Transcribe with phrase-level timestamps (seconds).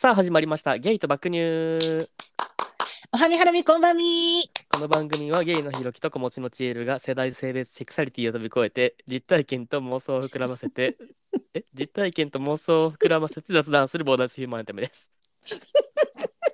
[0.00, 0.78] さあ始まりました。
[0.78, 1.40] ゲイと爆乳。
[3.12, 4.44] おはみはらみこんばんみ。
[4.72, 10.96] この番組はゲイのひろきと子持ちのちえるが世代性別セクサリティを飛び越えて実体験と妄想を膨らませて
[11.52, 11.64] え？
[11.74, 15.10] 実体験と妄想を膨らませて雑談するボーダースヒューマンエンタメです。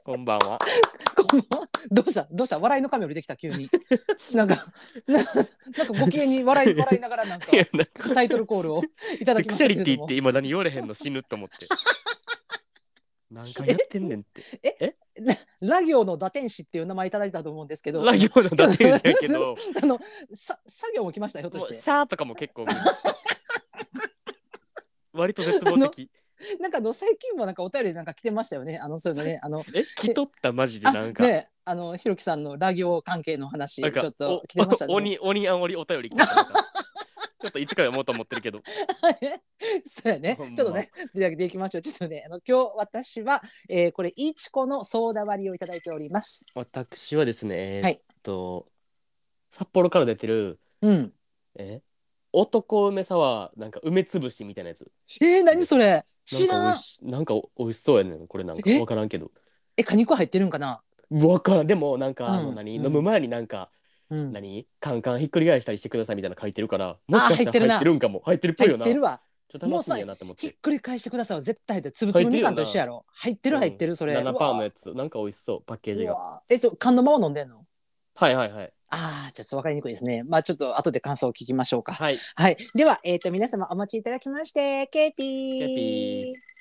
[0.03, 0.59] こんばんは。
[1.31, 1.69] こんばんは。
[1.93, 2.27] どうした？
[2.29, 2.59] どうした？
[2.59, 3.37] 笑いの神降りてきた？
[3.37, 3.71] 急に。
[4.35, 4.57] なんか
[5.07, 7.47] ななんかご機嫌に笑い笑いながらなんか
[8.13, 8.83] タイトルコールを
[9.21, 10.95] いただきましたセクシャリティって今何言われへんの？
[10.95, 11.69] 死ぬと思って
[13.31, 14.97] なんかやってんねんって。
[15.61, 18.05] ラ行の打天使っていう名前いただいたと思うんですけど。
[18.05, 19.55] ラ行のだけやけど。
[19.83, 19.99] あの
[20.33, 21.75] さ作業も来ましたひょっとして。
[21.75, 22.65] シャーとかも結構
[25.13, 26.11] 割と絶望的。
[26.61, 28.79] なんかあの最近もなんかお便りなんか来てましたよね。
[28.79, 29.83] あのそういうのねあのえ？
[30.03, 31.23] 来とったマジであなんか。
[31.23, 36.47] ねあのひろきさんのラ行関係の話ちょっと来てましたおね鬼鬼あおりお便り来てた
[37.39, 38.63] ちょっといつか読もうと思ってるけど
[39.91, 40.37] そうやね。
[40.57, 41.83] ちょっとね、取り上げていきましょう。
[41.83, 46.47] ちょっとね、あの今日私は、えー、これいちこのソーダ割りをいただいております。
[46.55, 48.69] 私はですねえはいーっと、
[49.51, 51.13] 札幌から出てるうん。
[51.57, 51.83] え
[52.33, 54.91] 男梅サワーなんか梅つぶしみたいなやつ
[55.21, 56.05] えー、何それ？
[56.25, 56.79] 知らおい。
[56.79, 58.79] しなんかお美味しそうやねんこれなんかえ？
[58.79, 59.31] 分からんけど
[59.77, 60.83] え、果肉入ってるんかな？
[61.11, 63.71] 分からんでもなんかあのうん何、うん飲む前になんか
[64.11, 64.33] うん。
[64.33, 64.67] 何？
[64.81, 69.21] カンカンひっくり返したりしてくださいみたいなの書いてるからもしかしたら入ってるな入ってるんかも入ってるっぽい入よなってるわ。
[69.49, 71.43] ちょっと楽しみやなって思っひってくり返してください。
[71.43, 71.93] 絶対入ってる。
[71.93, 73.05] つぶつぶみかんと一緒やろ。
[73.09, 74.17] 入ってる入ってるそれ。
[74.17, 74.81] 7パーのやつ。
[74.81, 77.65] つなんか美味しそうパッケージがうわえ、ちょ缶のまま飲んでんの？
[78.15, 80.23] はいはいはいああ、ちょっとわかりにくいですね。
[80.23, 81.93] まあちょっと後で感想を聞きましょうか。
[81.93, 82.57] はいはい。
[82.75, 85.59] では、えっ、と、皆様お待ちいただきまして、ケーピー。
[85.59, 86.56] ケーピ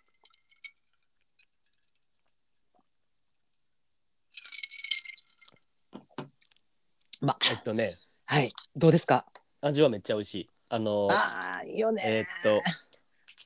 [7.25, 7.95] まえっとね。
[8.27, 8.53] はい。
[8.75, 9.25] どうですか？
[9.61, 10.49] 味はめっちゃ美味しい。
[10.69, 12.03] あのああ、いいよね。
[12.05, 12.61] えーっと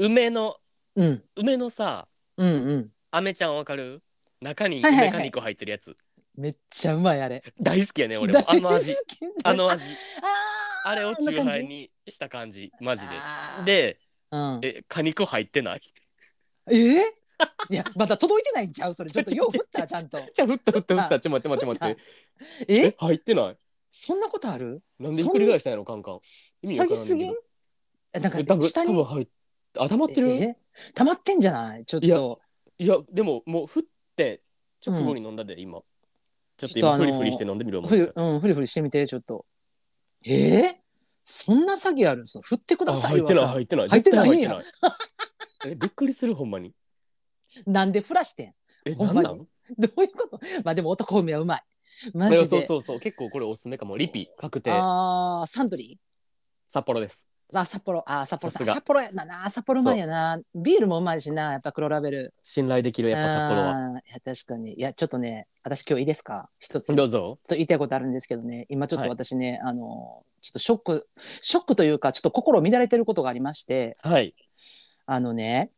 [0.03, 0.57] 梅の
[0.97, 1.23] うん。
[1.37, 2.91] 梅のさうんうん。
[3.11, 4.01] 飴ちゃんわかる？
[4.41, 5.07] 中にはいはいはい。
[5.07, 5.95] 梅果肉入ってるやつ、
[6.35, 7.41] めっちゃうまいあれ。
[7.61, 8.43] 大好きやね俺も。
[8.45, 8.91] あの味。
[8.91, 9.85] 大好きあの味。
[10.85, 12.73] あーあれをチューハイにした感じ。
[12.81, 13.13] マジで。
[13.65, 13.99] で
[14.31, 15.81] うん、え果肉入ってない？
[16.67, 16.99] えー、
[17.69, 18.93] いやまだ届いてないんちゃう？
[18.93, 19.09] それ。
[19.09, 20.19] ちょっとよう振ったちゃんと。
[20.33, 22.01] じゃあ振った振った振ったちょっと待って待って待って。
[22.67, 22.87] え？
[22.87, 23.57] え入ってない？
[23.91, 24.81] そんなことある？
[24.99, 26.19] なんでひっくり返したんやろカンカン。
[26.63, 27.31] 意味わからんねんけど。
[27.31, 27.31] 詐欺すぎ？
[27.31, 27.35] ん
[28.13, 29.27] えなんかえ多分下に多分入っ
[29.79, 30.29] あ溜まってる？
[30.31, 30.57] え
[30.93, 31.85] 溜まってんじゃない？
[31.85, 32.41] ちょっいやと
[32.77, 33.83] いやでももう振っ
[34.15, 34.41] て
[34.85, 35.81] 直後に飲んだで、今。
[36.57, 39.45] ちょっと今ちょっとあのーフリフリして飲んでみるふり,、うん、ふりふりしてみてちょっと。
[40.25, 40.59] え？
[40.59, 40.73] ー、
[41.23, 42.27] そんな詐欺ある？
[42.27, 43.89] そう振ってくだあ入ってない入ってない。
[43.89, 44.63] 入ってない絶対入ってない。
[45.67, 46.35] えびっくりする？
[46.35, 46.73] ほんまに。
[47.65, 48.53] なんで振らしてん？
[48.85, 49.21] えなんん？
[49.21, 50.39] なんどういうこと？
[50.63, 51.63] まあでも男梅はうまい
[52.13, 52.45] マジで。
[52.47, 52.99] そうそうそう。
[52.99, 53.97] 結構これおすすめかも。
[53.97, 54.71] リピ確定。
[54.73, 56.71] あーサントリー？
[56.71, 57.25] 札幌です。
[57.53, 58.03] あ札幌。
[58.05, 58.75] あ札幌ささすが。
[58.75, 59.49] 札幌やな。
[59.49, 62.33] 札幌うまいやなビールもうまいしなやっぱ黒ラベル。
[62.43, 63.71] 信頼できるやっぱ札幌は。
[63.71, 64.73] あーいや確かに。
[64.73, 66.49] いやちょっとね私今日いいですか？
[66.59, 66.87] 一つ。
[66.87, 68.65] ちょっどうぞと言いたいことあるんですけどね。
[68.69, 69.09] 今ちょっはい。
[69.09, 71.09] と私ね、あのちょっとショック
[71.41, 73.97] ショックというかちょっと心乱れてることがありまして。
[74.01, 74.35] はい。
[75.07, 75.71] あのね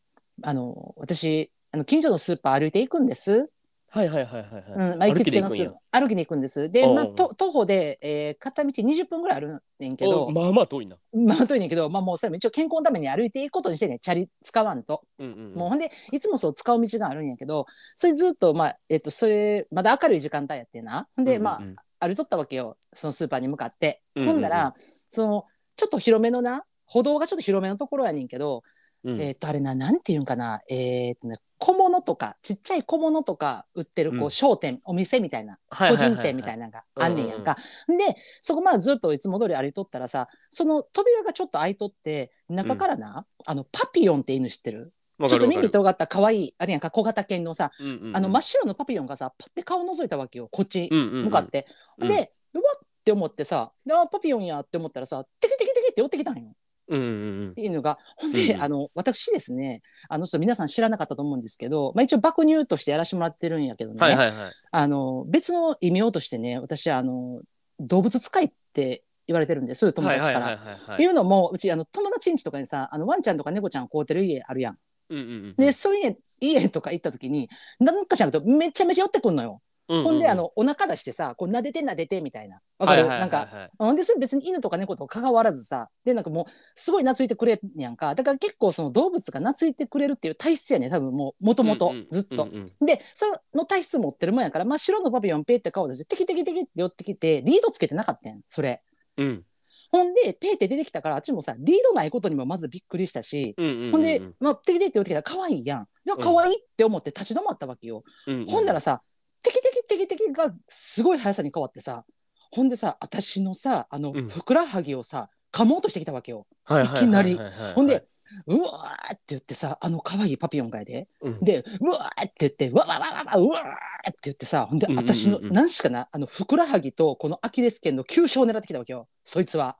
[0.44, 3.50] あの私あの近所のスーパー歩いていくんです、
[3.94, 6.72] はいはいはいはいはい、うんまあ、行きつけの歩きで行くんスーパー歩きに行くんです。
[6.72, 10.24] で、まあ、と徒歩で、えー片道20分ぐらいあるねんけど。
[10.26, 10.96] おまあまあ遠いな。
[11.14, 15.04] まあ遠いねんけど、まあ、もうそれも一応健康のために歩いていくことにしてねチャリ使わんと。
[15.20, 17.66] うんうんもうほんでいつもそう使う道があるんやけど
[17.96, 21.10] それずっとまあえっとそれまだ明るい時間帯やってんな。
[21.18, 21.60] で、ま
[22.00, 24.34] あ歩いとったわけよそのスーパーに向かって、うんうんうん。
[24.36, 24.74] ほんだら
[25.10, 28.64] そのちょっと広めのな歩道がちょっと広めのところやねんけど、
[29.04, 29.22] うん。
[29.22, 30.62] えっとあれななんていうんかな。
[30.70, 34.26] えっとね小物とかちっちゃい小物とか売ってるこうん。
[34.26, 37.56] う商店、お店みたいな個人店みたいなのがあんねんやんか。
[37.88, 44.94] でそこまでずっといつも通り歩いとったらさその扉がちょっと開いとって中からな、あのパピヨンって犬知ってる？
[45.30, 47.70] ちょっと耳尖った可愛いあれやんか小型犬のさ、
[48.14, 51.68] あの真っ白のパピヨンがさパッて顔覗いたわけよこっち向かって。
[52.00, 52.08] うん。
[52.08, 56.54] でうわって思ってさであパピヨンやって思ったらさテキテキテキって寄ってきたんよ
[56.92, 57.10] うんうんう
[57.52, 57.98] ん犬が。
[58.18, 64.36] ほんで、うんあの私ですねあのちょっと皆さん知らなかったと思うんですけど、まあ、一応爆乳としてやらせてもらってるんやけどね、はいはいはい
[64.72, 67.42] あの別の異名としてね私あの
[67.80, 70.58] 動物使いって言われてるんです友達から。
[70.58, 74.78] はいうのもうちあの友達ん家とかにさあのワンちゃんとか猫ちゃん飼うてる家あるやん。
[75.10, 77.50] うんうんうんでそういう家家とか行った時に
[77.80, 79.62] なんかしらんとめちゃめちゃ寄ってくんのよ。
[79.92, 82.62] ううほんであのお腹出してさこう撫でて撫でてみたいな。
[82.80, 88.16] わかる、なんかほんでそれ別に犬とか猫とか関わらずさでなんかもうすごい懐いてくれんやんか。
[88.16, 92.48] だから結構その動物が懐いてくれるっていう体質やね多分もうもともとずっと。
[92.82, 98.82] でその体質持ってるもんやから、まあ、白のパピヨンペって顔出してテキテキテキって寄ってきてリードつけてなかったんそれ。
[99.18, 99.44] うん。
[99.92, 105.88] ほんでペーって出てきたからあっちもさリードないことにもまずびっくりしたし、うんうんうんほんで、まあ、テキテキって言ってきたら可愛いやん。
[106.06, 108.04] でも可愛いって思って立ち止まったわけよ。
[108.28, 108.48] うんうん。
[108.48, 109.02] ほんならさ、
[109.42, 112.06] テキテキテキテキがすごい速さに変わってさ、
[112.52, 116.48] ほんでさ、私のさ、あの、うんふくらはぎをさ、噛もうとしてきたわけよ。
[116.64, 117.40] はいきなり
[117.76, 118.06] ほんで、
[118.46, 121.08] うわーって言ってさ、あの可愛いパピオンがやで。
[121.22, 129.08] うんで、うわーって言って、わわわわわうわーって言ってさ、ほんで、うんうんうんうん私の、なんしかな、あの、ふくらはぎとこのアキレス腱の急所を狙ってきたわけよ。
[129.24, 129.78] そいつは。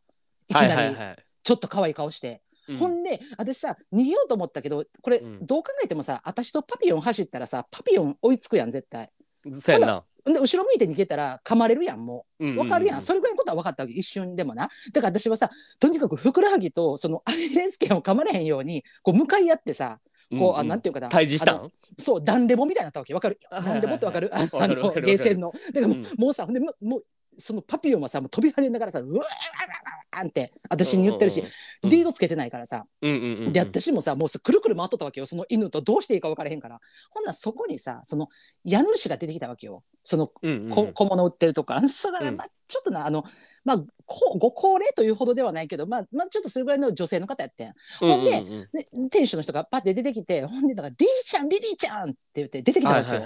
[0.48, 2.42] いきなり、はいはいはいちょっと可愛い顔して。
[2.68, 9.10] うんほんで私さ逃げようと思ったけどこれ、うんどう考えてもさ私とパピヨン走ったらさパピヨン追いつくやん絶対。
[9.54, 10.04] そうやな。
[10.24, 12.58] で後ろ向いて逃げたら噛まれるやんもう。
[12.58, 13.94] わかるやん、それぐらいのことは分かったわけ。
[13.94, 14.70] 一瞬でもな。
[14.94, 15.50] だから私はさ
[15.80, 20.00] とにかくふくらはぎとその アキレス腱を噛まれへんようにこう向かい合ってさ
[20.38, 21.10] こう、あなんていうかな。
[21.10, 21.72] 対峙したん？
[21.98, 23.14] そうダンレボみたいになったわけ。
[23.14, 23.40] わかる？
[23.50, 24.30] あダンレボってわかる？
[24.34, 24.48] あの
[25.02, 25.52] ゲーセンの。
[25.74, 26.08] だからもう,、うん。
[26.18, 27.02] もうさほんでもう
[27.38, 31.48] そのパピヨンはさもう飛び跳ねながらさうわーわーわーって私に言ってるし、うん
[31.90, 35.26] リードつけてないからさ、で私もさもうさくるくる回っとったわけよ。
[35.26, 36.80] その犬とどうしていいか分からへんから。
[37.10, 38.28] ほんならそこにさその
[38.64, 39.84] 家主が出てきたわけよ。
[40.04, 41.74] その小物売ってるとこ。
[41.74, 43.24] からそれまあちょっとなあの
[43.66, 47.74] まあこご高齢というほどではないけどまあまあちょっとそれぐらいの女性の方やってん。
[48.00, 48.44] ほんで
[49.10, 53.22] 店主の人がパッて出てきてほんでだから「リリちゃんリリちゃん」って言って出てきたわけよ、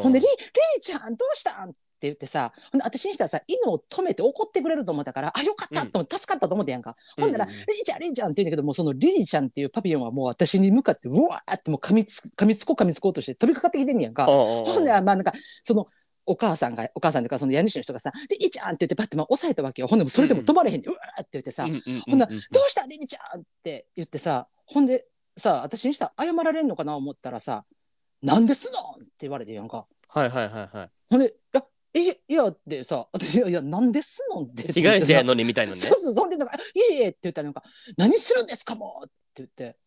[0.00, 0.32] ほんでリ「リ
[0.76, 1.78] リちゃんどうしたん?」って
[2.08, 14.26] 言ってさほんで私にしたらさ犬を止めて怒ってくれると思ったからあよかったと思って、助かったと思ってやんか、ほんなら「うんうんリリちゃんリリちゃん」って言うんだけどもうそのリリちゃんっていうパピヨンはもう私に向かってうわーってもう噛みつ噛みつこう噛みつこうとして飛びかかってきてんねやんか。
[14.26, 15.32] ほんならまあなんか
[15.62, 15.86] その
[16.26, 19.88] お母さんがお母さんというかその家主の人がさ「リリちゃん」って言ってパッてまあ押さえたわけよ。
[19.88, 21.66] ほんでもそれでも止まれへんに、うわーって言ってさ
[22.06, 25.06] 「ほんならどうしたリリちゃん」って言ってさほんで
[25.36, 27.64] さ私にしたら謝られんのかな思ったらさ
[28.22, 29.86] 「なんですの?」って言われてやんか。
[30.08, 35.78] はいはいはいはほんで「いやえいや」ってさ私「いやいやなんですの?」ってい被害者やののにみたいなね。
[35.78, 37.62] そうそうそんでなんか「いえいえ」って言ったらなんか
[37.96, 39.78] 「何するんですかもう」って言って。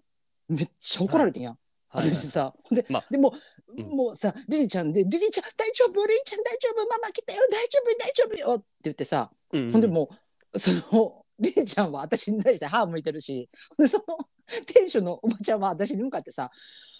[0.47, 1.53] めっちゃ怒られてんやん。
[1.87, 2.05] はい。
[2.05, 2.11] はい。
[2.11, 3.05] 私さ、で、まあ。
[3.09, 3.33] でも、
[3.67, 3.85] うん。
[3.89, 9.71] もうさ、リリちゃんで、リリちゃん大丈夫、リリちゃん大丈夫、ママ来たよ、大丈夫、大丈夫よって言ってさ、うんうん。
[9.71, 10.09] ほんでも
[10.53, 14.17] う、その、リリちゃんは私に対して歯向いてるし、で、その、
[14.65, 16.51] 店主のおばちゃんは私に向かってさ、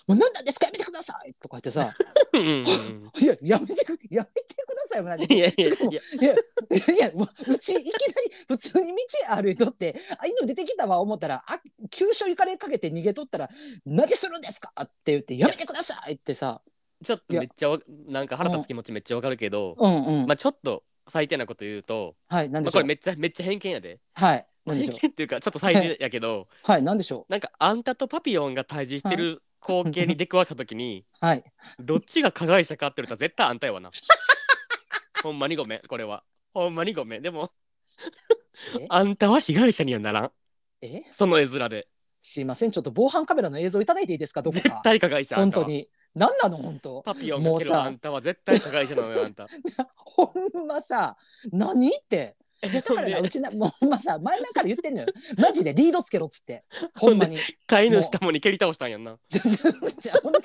[0.08, 0.68] もう何なんですか？
[0.68, 1.34] やめてください！
[1.42, 1.94] とか言ってさ、
[2.34, 2.64] うんうんうん
[3.22, 5.48] いや、やめてく、やめてくださいよ、ないやいや。
[5.48, 5.68] いや
[6.22, 8.92] いや、いや、もううちいきなり普通に
[9.28, 11.60] 道歩いとって、あ、犬出てきたわ思ったら、あ、
[11.90, 13.50] 急所行かれかけて逃げとったら、
[13.86, 14.72] 何するんですか？
[14.84, 16.14] って言って、やめてください！
[16.14, 16.62] ってさ、
[17.04, 20.26] ちょっとめっちゃわなんか腹立つ気持ちめっちゃわかるけど、うんうん。
[20.28, 22.82] まあちょっと最低なこと言うと、はい、なんまあ、でしょう。
[22.82, 24.00] これめっちゃめっちゃ偏見やで。
[24.14, 25.08] はい、まあなんでしょう？
[25.08, 31.26] っていうかちょっと最低やけど、はい、なんでしょなんかあんたとパピヨンが対峙してる光景に出くわした時に、う。
[31.26, 31.44] はい。
[31.80, 33.90] どっちが加害者かって言ったら絶対あんたやわな。
[35.24, 36.24] ほんまにごめん、これは。
[36.54, 37.22] ほんまにごめん。
[37.22, 37.52] でも
[38.80, 40.32] え、あんたは被害者にはならん。
[40.82, 41.04] え？
[41.12, 41.88] その絵面で。
[42.22, 44.82] すいません、ちょっと防犯カメラの映像いただいていいですか、どこ絶か。
[44.84, 45.36] 対加害者。
[45.36, 45.64] 本当。
[45.64, 45.90] に。
[46.16, 47.02] なんなの、本当。
[47.04, 49.48] パピヨンもうさあんたは絶対加害者なのよ、あんた。
[49.98, 50.34] ほ
[50.64, 51.18] んまさ、
[51.52, 52.38] 何って。
[52.62, 55.07] だからな、うちな、 もうほんまさ、前々から言ってんのよ。
[55.38, 56.63] マジでリードつけろっつって。
[56.98, 57.38] ほんまに。
[57.68, 59.18] 飼い主たもに蹴り倒したんやんな。
[60.24, 60.40] ほんで、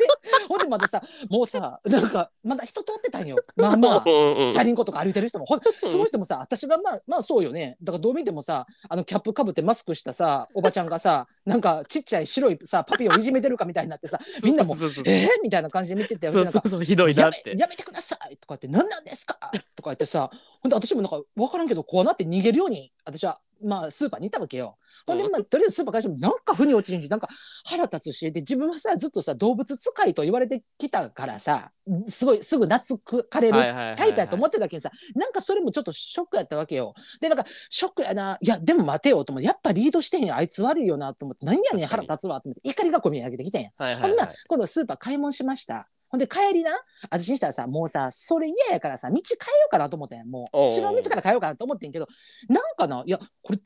[0.49, 3.37] ほんでまたさ、もうさ、なんか、まだ人通ってたんよ。
[3.57, 4.05] まあまあ。
[4.53, 17.61] チャリンコとか歩いてる人もほんその人もさ私がまあまあそうよねだからどう見てもさあのキャップかぶってマスクしたさおばちゃんがさなんかちっちゃい白いさパピをいじめてるかみたいになってさみんなもえー、みたいな感じで見ててそんかそうそうひどいなやってめ。
[17.61, 19.39] やめてくださいとか言って何なんですか
[19.77, 20.31] とか言ってさ
[20.61, 24.79] ほんで私もなんか分からんけどこうなって逃げるように私はまあスーパーにいたわけよ。
[25.07, 27.29] ほんでうんまあとりあえずスーパー会社もなんか腑に落ちんしなんか
[27.67, 31.71] 腹立つしで自分はさずっとさ動物使いと言われてきたからさ
[32.07, 33.59] すごいすぐ懐かれる
[33.99, 36.95] タイプやと思ってたけどさなんかそれもちょっとショックやったわけよ。
[37.21, 43.71] でなんかショックやないやでも待てよと思ってやっぱリードしてへんあいつ悪いよなと思って何やねん腹立つわと思って怒りがこみ上げてきたんや。
[43.77, 45.87] はいはいはほんない今度スーパー買い物しました。
[46.11, 46.73] ほんで帰りな
[47.11, 50.57] 私にしたらさもうさそれ嫌やからさ道変えようかなと思ってんもう。
[50.73, 52.07] 違う道から変えようかなと思ってんけど
[52.49, 53.63] なんかないやこれ違う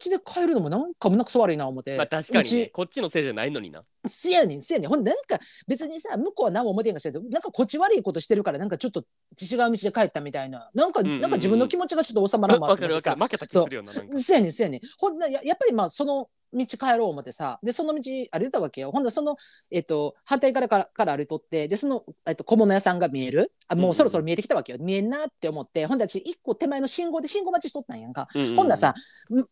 [0.00, 2.66] 道で変えるのもなんか胸くそ悪いな思って、まあ確かうにね。
[2.66, 3.82] ちこっちのせいじゃないのにな。
[4.06, 4.88] せやねんせやねん。
[4.88, 9.00] ほんでなんか別にさ向こうは何も思ってんかしらんけどなんかこっち悪いことしてるからなんかちょっと
[9.40, 10.70] 違う道で帰ったみたいな。
[10.74, 11.20] なんか、うんうんうん。
[11.20, 13.20] なんか自分の気持ちがちょっと収まらんわわかるわかる。
[13.20, 13.92] 負けた気するよな。
[13.92, 14.18] なんか。
[14.18, 14.80] せやねんせやねん。
[14.98, 17.58] ほんなややっぱりまあその道帰ろう思ってさ。
[17.62, 18.90] でその道歩いてたわけよ。
[18.90, 19.36] ほんならその、
[19.70, 21.68] えっと反対からからから歩いとって。
[21.68, 23.52] でその、えっと小物屋さんが見える。
[23.68, 25.86] あもうそろそろ見えてきたわけよ、見えんなって思って。
[25.86, 28.94] ほんで私一個手前の信号で信号待ちしとったんやんか、うんうんほんならさん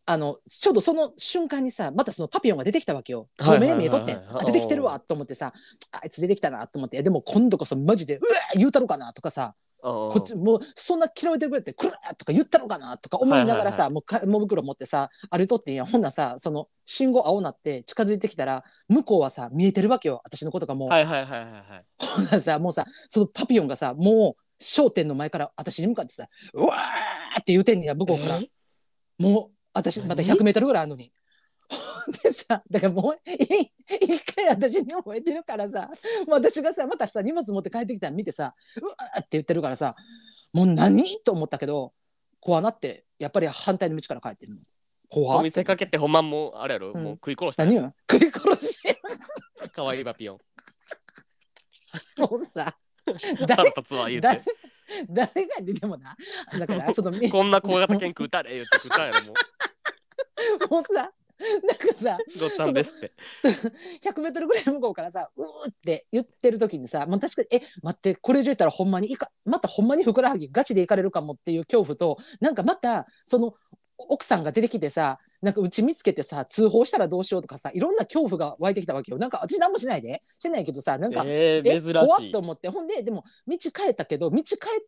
[0.07, 3.29] あのちょうどその瞬間にさまたそのパピヨンが出てきたわけよ。
[3.39, 4.17] はいはいはい遠目で見えとってん。
[4.17, 5.53] はいあ出てきてるわと思ってさ
[5.93, 7.03] あいつ出てきたなと思って。
[7.03, 21.85] でも今度こそマジでうわー言うたろかなとかさここっちもうそんな嫌われてくれって「くる!」とか言ったのかなとか思いながらさ、はいもうか芋袋持ってさ歩いとってんやほんならさその信号青なって近づいてきたら向こうはさ見えてるわけよ私のことがもう、はいはいはいはいはい。
[21.99, 28.51] ほんならさもうさそのパピヨンがさもう商店の前から私に向かってさ「うわー!」って言うてんねや向こうからえ
[29.19, 31.13] もう私また100メートルぐらいあるのに。
[32.23, 33.71] でさだからもうい
[34.03, 35.89] 一回私に覚えてるからさ
[36.27, 39.95] もう私がさまたさ荷物持って帰ってきたの見てさ「うわ!」って言ってるからさ
[40.53, 41.93] もう何と思ったけど
[42.41, 44.61] 怖なってやっぱり反対の道から帰ってるの。
[45.09, 47.95] 怖おっ店かけてほんまもうあれやろ、うんもう食い殺した何よ？
[48.11, 48.81] 食い殺し？
[49.75, 50.35] かわいいパピヨ
[52.19, 52.21] ン。
[52.21, 53.73] もうさ腹誰
[54.21, 54.45] 誰て。
[55.09, 56.17] 誰がでもな
[56.59, 59.35] だからそのみこんな小型犬食うたれ言って食ったんやろも
[60.69, 60.75] う。
[60.75, 61.13] もうさ
[61.67, 63.13] なんかさごっつぁんですって。
[64.03, 73.55] 100 メートルぐらい向こうからさ「うー」って言ってる時にさもう確かに「え待ってこれ以上言ったらほんまにいかまたほんまにふくらはぎガチでいかれるかも」っていう恐怖となんかまたその
[74.09, 79.19] 奥さんが出てきてさなんかうち見つけてさ通報したらどうしようとかさいろんな恐怖が湧いてきたわけよ。
[79.19, 80.23] なんか私何もしないで。
[80.39, 82.39] してないけどさなんか、ええー、珍怖っと。
[82.39, 82.69] 思って。
[82.69, 84.43] ほんででも道変えたけど道変え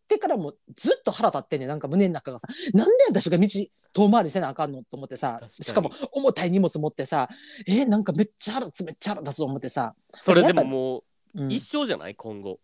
[0.09, 1.69] てからもずっと腹立ってんねん。
[1.69, 2.49] なんか胸の中がさ。
[2.75, 3.49] なんで私が道
[3.95, 5.41] 遠回りせなあかんのと思ってさ。
[5.49, 7.29] しかも重たい荷物持ってさ。
[7.67, 11.03] えなんかめっちゃ腹立つめっちゃ腹立つと思ってさ、それでもも
[11.35, 12.15] うん、う一生じゃない？
[12.15, 12.59] 今後。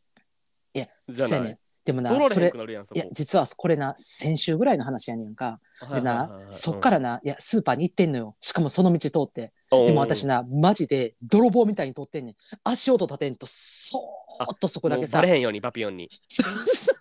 [0.75, 1.59] いやじゃない？
[1.88, 3.00] でもなそれくなるやんそこ。
[3.00, 3.07] いや。
[3.12, 5.59] 実はこれな先週ぐらいの話やねんか。
[5.95, 8.37] でなそっかららないやスーパーに行ってんのよ。
[8.40, 9.54] しかもその道通って。
[9.71, 12.35] でも私なマジで泥棒みたいに通ってんねん。
[12.62, 16.11] 足音立てんとそーっとそこだけさバレへんようにパピヨンに。
[16.28, 16.97] そうそうそう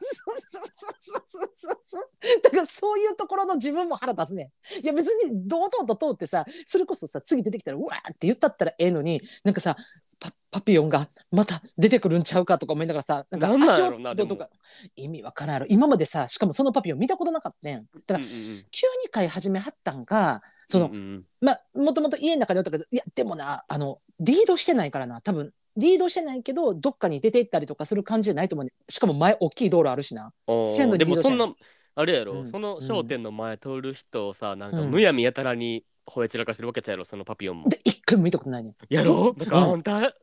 [1.01, 2.09] そうそうそうそう。
[2.43, 4.83] だからそういうところの自分も腹立つねん。
[4.85, 9.75] いや別に堂々と通ってさそれこそさ次出てきたらうわーって言ったったらええのになんかさ
[10.19, 14.49] パパピヨンがまた出てくるんちゃうかとか思いながらさなんかなんなん足やろなでも音とか
[14.95, 15.65] 意味わからんやろ。
[15.69, 17.73] 今までさしかもそのパピヨン見たことなかったん。
[17.73, 25.21] だからうんうん急に飼い始めはったんかその、うんうんまあもともと家の中でおったけどいやでもなあのリードしてないからな。
[25.21, 30.33] 多分リードしてないけどどっかに出て行ったりとかする感じじゃないと思うねしかも前大きい道路あるしな。
[30.47, 31.53] おー線路にでもそんな
[31.93, 32.47] あれやろ、うん。
[32.47, 34.91] その商店の前通る人をさなんかうん。
[34.91, 37.69] むやみやたらに吠え散らかしてるわけちゃうやろそのパピヨンも。
[37.69, 38.71] で一回も見たことないね。
[38.71, 39.29] んやろ？
[39.29, 40.13] うんだからあんた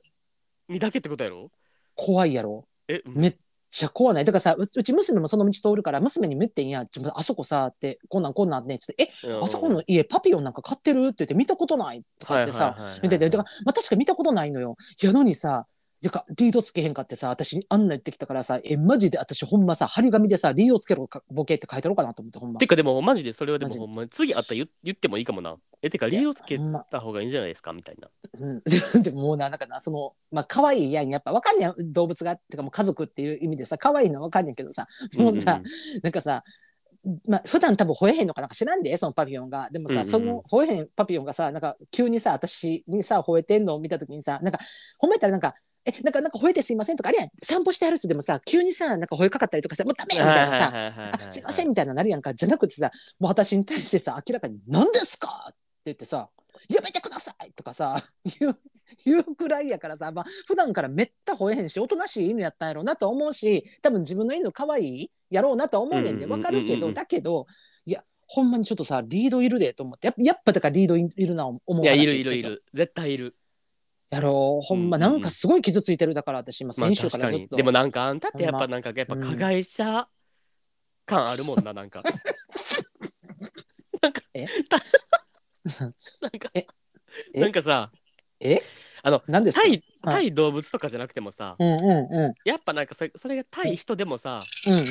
[0.68, 1.50] にだけってことやろ？
[1.94, 2.66] 怖いやろ？
[2.88, 3.36] え、うんめっ
[3.70, 4.24] ちゃ怖ない？
[4.24, 6.86] だからさううち娘もその道通るから娘にも言ってんや。
[6.86, 9.32] ちょあそこさってこんなんこんなんねっつってえ？
[9.42, 11.06] あそこの家パピヨンなんか飼ってる？
[11.06, 12.02] って言って見たことない？
[12.18, 13.28] とか言ってさ、はいはいはいはい見てて。
[13.28, 14.76] だから、まあ、確か見たことないのよ。
[15.02, 15.66] やのにさ
[16.04, 22.60] てかリードつけへんかってさ私あんな言ってきたからさえマジで私ほんまさ張り紙でさリードつけろかボケって書いてろうかなと思ってほんま。
[22.60, 25.56] てかでもマジでそれはでもほんまに次あったら言言ってもいいかもな。
[25.80, 26.58] えてか理由をつけ
[26.90, 28.08] た方がいいんじゃないですかみたいな。
[28.38, 28.62] うん、
[29.02, 35.64] でももうななんかなそのまあ可愛いやんやっぱわかんねん動物がってかもう家族っていう意味でさ可愛いのはわかんねんけどさもうさ、んん
[36.02, 36.44] なんかさ
[37.28, 39.68] まあ普段多分吠えへんのかなんか知らんでそのパピヨンが。
[39.70, 40.10] でもさ、うんうんうん。
[40.10, 44.58] その吠えへんパピヨンがさなんか急にさ私にさ吠えてんのを見た時にさなんか
[45.02, 45.54] 褒めたらなんか
[45.86, 56.30] えなんかなんか吠えてすいませんとかあれやん散歩してはる人でもさ急にさなんか吠えかかったりとかしてもうダメみたいなさ、すいませんみたいななるやんかじゃなくてさもう私に対してさ明らかに「何ですか?」って言ってさ
[56.68, 58.02] 「やめてください!」とかさ
[58.40, 58.58] 言う
[59.04, 67.46] 言うくらいやからさ、まあ普段からめった吠えへんしおとなしい犬やったんやろうなと思うし多分自分の犬可愛いやろうなと思うねんでわかるけどだけど
[67.84, 73.36] いやほんまにちょっとさリードいるでと思ってやっぱやっぱだからリードいいるな思ういやい話るいるいる絶対いる。
[74.14, 74.66] やろう。
[74.66, 77.56] ほんまなんかすごい傷ついてるだから私今まあ先週確からずっと、かに。
[77.58, 79.20] でもなんかあんたってやっぱなんかやっぱうん。
[79.20, 80.08] 加害者
[81.06, 82.02] 感あるもんななんか。
[84.02, 84.46] なんかえ？
[84.68, 84.78] た
[86.20, 86.66] なんかえ？
[87.32, 87.40] え？
[87.40, 87.90] なんかさ
[88.40, 88.60] え？
[89.02, 89.62] あの何ですか？
[89.62, 92.34] 対対動物とかじゃなくてもさうんうんうん。
[92.44, 94.84] やっぱなんかそれそれが対人でもさうんうん。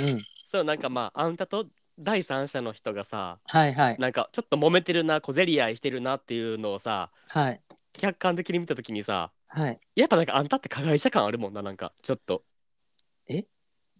[0.45, 1.65] そうなんかまああんたと
[1.99, 3.97] 第三者の人がさはいはい。
[3.99, 7.61] なんかちょっと揉めてるな小競り合いしてるなっていうのをさはい
[7.93, 9.79] 客観的に見た時にさはい。
[9.95, 12.43] やっぱなんかあんたって加害者感あるもんななんかちょっと。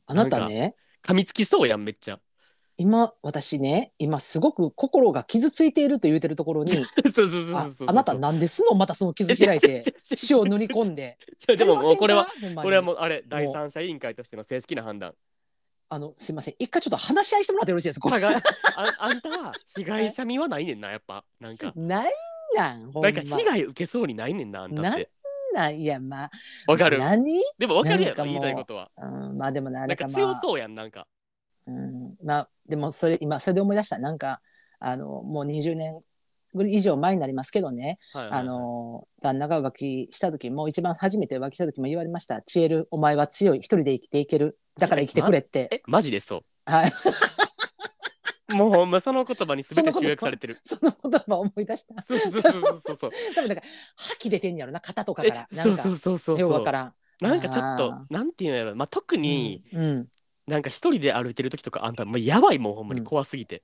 [0.05, 0.75] あなたね？
[1.03, 2.19] 噛みつきそうやんめっちゃ。
[2.75, 7.87] 今私ね今すごく心が傷ついていると言うてるところに そうそうそうそうあそう。
[7.87, 8.75] あなたなんですの？
[8.75, 9.83] またその傷開いて
[10.29, 11.17] 塩を塗り込んで。
[11.55, 12.27] でももうこれは
[12.61, 15.13] これはもうあれ第三者委員会としての正式な判断。
[15.89, 16.55] あのすいません。
[16.57, 18.09] 一回ちょっと話し合いしてもらってよろしいですか？
[18.09, 18.41] 加害あ
[18.97, 21.23] あんたは被害者味はないねんなやっぱ。
[21.39, 21.71] なんか。
[21.77, 22.05] なん
[22.55, 23.11] なんほんま。
[23.11, 25.09] なんか被害受けそうにないねんなあんたって。
[25.53, 26.31] なんいやまあ
[26.67, 26.97] わかる。
[26.97, 28.89] 何、でもわかるやろ言いたいことは。
[28.97, 30.33] うん、まあでもななんかなんかまあ。
[30.33, 31.07] 強そうやんなんか。
[31.67, 33.99] うん、まあでもそれ今それで思い出した。
[33.99, 34.41] なんか
[34.79, 35.99] あのもう20年
[36.67, 38.39] 以上前になりますけどね、はいはいはい。
[38.41, 43.59] あの旦那が浮気した時も一番初めて浮気した時も言われました「チエルお前は強い。
[43.59, 44.57] 一人で生きていける。
[44.77, 46.91] だから生きてくれ」って、えマジでそはい、う
[48.53, 50.59] もうほんまその言葉に全て集約されてる。
[50.61, 52.01] その言葉を思い出した。
[52.03, 53.11] そうそうそうそうそう。
[53.35, 53.63] 多分なんか
[53.97, 55.47] 覇気出てんやろな肩とかから。
[55.51, 56.93] えなんかそうそうそうそうようわからん。
[57.21, 60.07] なんかちょっとあなんていうのやろまあ特に、うんうん。
[60.45, 63.05] なんか一人で歩いてる時とかあんたもうやばいもんほんまにうん。
[63.05, 63.63] 怖すぎて、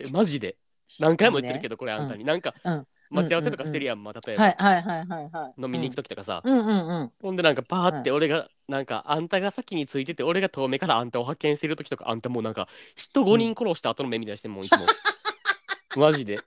[0.00, 0.56] えマジで。
[1.00, 5.62] 何回も言ってるけどこれあんたに、なんかうん待ち合わせとかしてるやん、まあ例えば、はいはいはいはいはい。
[5.62, 6.58] 飲みに行く時とかさ、うん。
[6.58, 14.86] うんうんほんでなんかパーって俺が、なんかあんたが先についてて俺が遠目からあんたを発見してる時とかあんたもうなんか人5人殺した後の目みたいにしてんもんいつも。
[16.00, 16.38] マジで。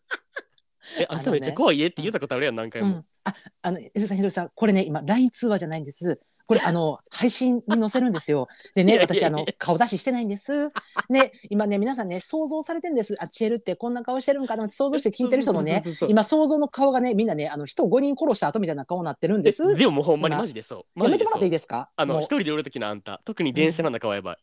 [1.00, 8.47] えあんためっちゃ怖いえって言ったことあるやん何回も、うん、ああのひろさんひろさんこれね今 LINE 通話じゃないんですこれあの配信に載せるんですよ。
[8.75, 10.71] でね私あの顔出ししてないんです。
[11.09, 13.15] ね今ね皆さんね想像されてるんです。
[13.19, 14.65] あチエルってこんな顔してるんかな？
[14.65, 19.71] って想像して聞いてる人のね今想像の顔がねみんなねあの人を5人殺した後みたいな顔になってるんです。
[19.71, 20.41] えでももうほんまに今。
[20.41, 21.03] マジでそう。
[21.03, 21.89] やめてもらっていいですか？
[21.95, 23.21] あの一人でおる時のあんた。
[23.25, 24.37] 特に電車の中はやばい、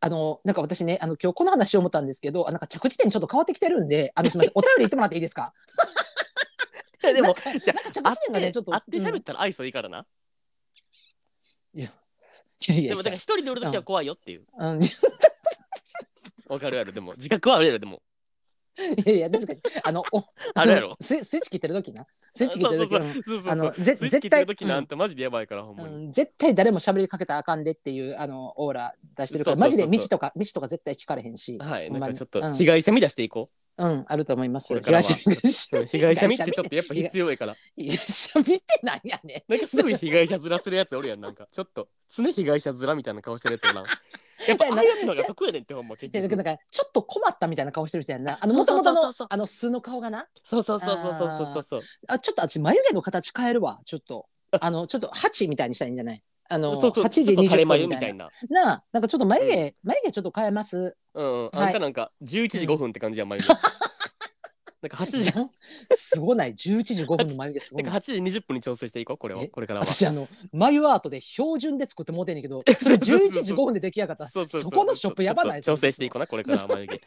[0.00, 4.52] あのなんか私ねあの今日この話しよう思ったんですけどあなんか着地点ちょっと変わってきてるんであのすみません。
[4.56, 5.54] お便り言ってもらっていいですか？
[7.02, 10.06] でもじゃなんか着あ地点がねちょっと会ってうん喋ったら愛想いいからな、
[12.68, 14.44] やいやでもだから一人でおる時は怖いよっていう。
[14.58, 14.80] うん。
[16.48, 18.02] わかるやろでも自覚はあるやろでも。
[18.76, 19.60] いやいや確かに。
[19.84, 20.96] あのお あるやろ。
[21.00, 22.06] スイスイッチ切ってる時な。
[22.34, 23.40] スイッチ切ってる時そううんそうそう。
[23.42, 26.10] そうあのぜスイッチ切って絶対る時なんてマジでやばいから、ほんまに、うん。
[26.10, 29.88] 絶対誰も喋りかけたらあかんでっていうあのオーラ出してるからそうそうそうそう。
[29.88, 31.56] マジで道とか道とか絶対聞かれへんし。
[31.58, 31.90] はい。
[31.90, 32.56] なんかちょっとうん。
[32.56, 34.68] 被害者見出していこうんあると思います。
[34.68, 35.02] これからは。
[35.02, 36.52] 被害者う、被害者見って。
[36.52, 37.56] ちょっとやっぱ必要やから。
[37.76, 41.48] 被害者見てなんやねなんかすぐ被害者面するやつおるやんなんか。
[41.50, 43.84] ちょっと常被害者面みたいな顔してるやつおらん。
[44.46, 48.38] やっぱああいうのが得やねんってほんま結でだ局からちょっと困ったみたいな顔してる人やんな。
[48.40, 49.12] あのそうそうもともとそう。
[49.12, 50.26] そうのあの素の顔がな。
[50.44, 51.62] そうそうそうそうそうそうそう。
[51.62, 54.28] そうあちょっと私眉毛の形変えるわちょっと。
[54.60, 56.22] あのちょっと8みたいにしたらいいんじゃない？
[56.48, 58.28] あのそうそう8時ちょっと垂れ20分眉みたいな。
[58.48, 60.96] ななんかちょっと眉毛、眉毛ちょっと変えます？
[61.14, 61.50] うん、はい。
[61.54, 63.48] あんたなんか11時5分って感じやん眉毛。
[64.84, 65.32] なんか8時
[65.96, 66.52] すごない。
[66.52, 67.90] 11時5分の眉毛すごない。
[67.90, 69.86] なんか8時20分に調整していこうこれをえこれからは。
[69.86, 74.26] 私あの眉アートで標準で作ってもうてんねんけど それ11時5分で出来上がった。
[74.28, 75.62] そこのショップやばない？
[75.62, 77.00] 調整していこうなこれからは眉毛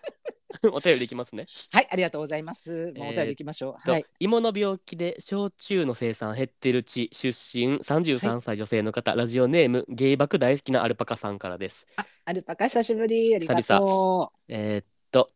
[0.72, 1.46] お便りいきますね。
[1.72, 2.92] はいありがとうございます。
[2.94, 4.06] もうお便りいきましょう、とはい。
[4.20, 11.88] 芋の病気で焼酎の生産減ってる地出身33歳女性の方、ラジオネームゲイバク大好きなアルパカさんからです。
[12.26, 13.36] アルパカ久しぶり。
[13.36, 15.32] ありが久とえーっと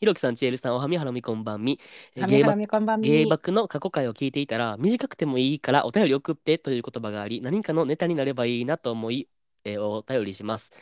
[0.00, 1.80] ひろきさんちえるさんおはみはらみこんばんみ。
[2.16, 3.08] うはみはえーゲイバみこんばんみ。
[3.08, 9.28] ゲイバクの過去回を聞いていたら短くてもいいからお便り送ってという言葉があり何かのネタになればいいなと思い、
[9.64, 10.72] えーお便りします。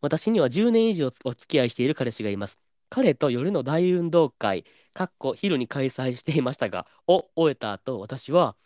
[0.00, 8.56] 私には10年以上お付き合いしている彼氏がいます彼と夜の大運動会かっこ昼に開催していましたがを終えた後私は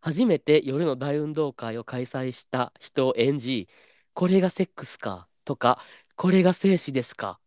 [0.00, 3.68] 初めて夜の大運動会を開催した人を演じ
[4.14, 5.26] これがセックスか？
[5.44, 5.78] とか
[6.16, 7.38] これが精子ですか？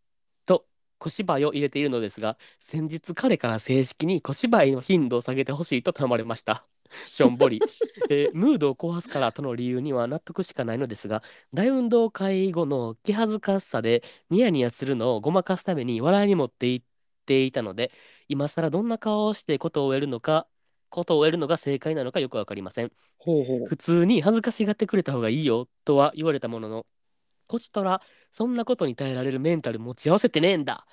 [0.46, 0.66] と
[1.00, 6.66] 小芝居を入れているのですが先日彼から正式に小芝居の頻度を下げてほしいと頼まれました。
[7.04, 7.66] しょんぼり、
[8.10, 16.84] えームードを壊すからとの理由には納得しかないのですが大運動会後の気恥ずかしさでニヤニヤするのをごまかすために笑いに持っていっ
[17.26, 17.92] ていたので
[18.28, 20.48] 今更どんな顔をしてことを終えるのか
[20.90, 22.92] ことを終えるのが正解なのかよくわかりません。
[23.18, 23.66] ほうほう。
[23.66, 26.86] 普通に恥ずかしがってくれた方がいいよとは言われたものの
[27.48, 30.88] こちとらそんなことに耐えられるメンタル持ち合わせてねえんだ、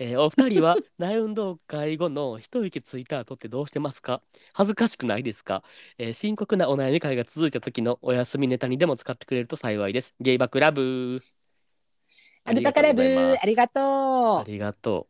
[0.00, 4.22] えーお二人は大運動会後の一息ついた後ってどうしてますか？
[4.52, 5.62] 恥ずかしくないですか、
[5.98, 10.14] えー深刻なお悩み会が続いた時のお休みネタにでも使ってくれると幸いです。
[10.20, 11.18] ゲイバクラブ
[12.44, 15.08] アルパカラブありがあとりがと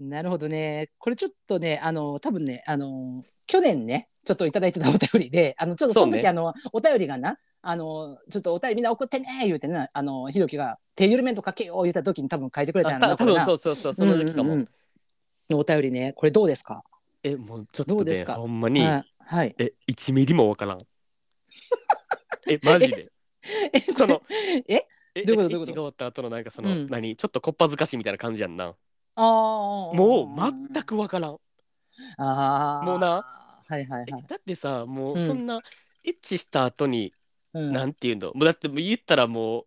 [0.00, 0.04] う。
[0.04, 0.90] なるほどね。
[0.98, 6.28] これちょっとねあの多分ねあの去年ねちょっといただいてたお便りで あのちょっとその時、ね。
[6.28, 14.68] あのお便りがなあのちょっとお便りみんな送ってね言うてねあのひろきが手緩めんとかけよう言った時に多分書いてくれうたんやろ多分そうそうそうその時かも、うんうん
[15.50, 15.58] うん。
[15.58, 16.82] お便りねこれどうですか？
[17.22, 18.34] えもうちょっとねどうですか？
[18.34, 20.78] ほんまに、はい、はい、え1ミリもわからん。
[22.50, 23.12] えマジで？
[23.72, 24.22] えその
[24.68, 25.72] ええどういうことどういうこと？
[25.72, 26.88] 終わった後のなんかその、うん。
[26.88, 27.14] 何？
[27.16, 28.74] ちょっとこっぱずかしいみたいな感じやんな。
[29.14, 29.24] あー。
[29.94, 31.38] もう全くわからん。
[32.18, 32.86] あー。
[32.86, 33.24] もうな
[33.68, 35.26] はいはいはい、えだってさもううん。
[35.26, 35.60] そんな
[36.04, 37.12] エッチした後に、
[37.52, 37.72] うん。
[37.72, 39.64] なんていうのもうだってもう言ったらもう、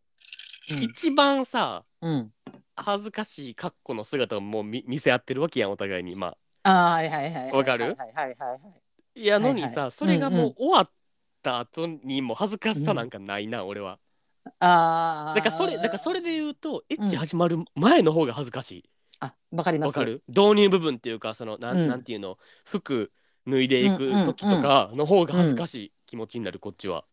[0.81, 2.31] 一番さうん、
[2.75, 6.69] 恥ずかしい格好の姿をもう見見せ合ってるわけやんお互いにまあ。
[6.69, 8.13] ーはいはいはいはいわかるはいはい。
[8.15, 8.79] はいはいあ
[9.15, 9.75] いやのにさ、はい。
[9.77, 10.89] はいそれがうんうもう終わっ
[11.41, 13.99] た後にもう恥ずかしさなんかないな、俺は。
[14.59, 19.89] ああだからそれだからそれで言うとエッチうん始まる前の方が恥ずかしい、あわかります。
[19.89, 20.23] わかる？
[20.27, 21.87] 導入部分っていうかそのなん,、うん。
[21.87, 22.37] なんていうの？
[22.63, 23.11] 服
[23.49, 27.05] 脱いでいく時とかの方が恥ずかしい気持ちになるこっちは。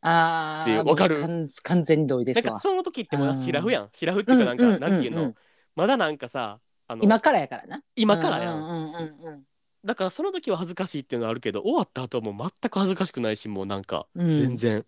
[0.00, 1.14] ああわかる。
[1.20, 2.44] もう完完全に同意ですわ。
[2.44, 3.90] なんかその時ってまだシラフやん。
[3.92, 5.34] シラフっていうかなんか、なんていうの、
[5.76, 7.82] まだなんかさあの今からやからな。
[7.96, 9.44] 今からやん。
[9.84, 14.38] だからその時は恥ずかしいっていうのはあるけど終わった後はもう全く恥ずかしくないしもうなんかうん。
[14.38, 14.84] 全然、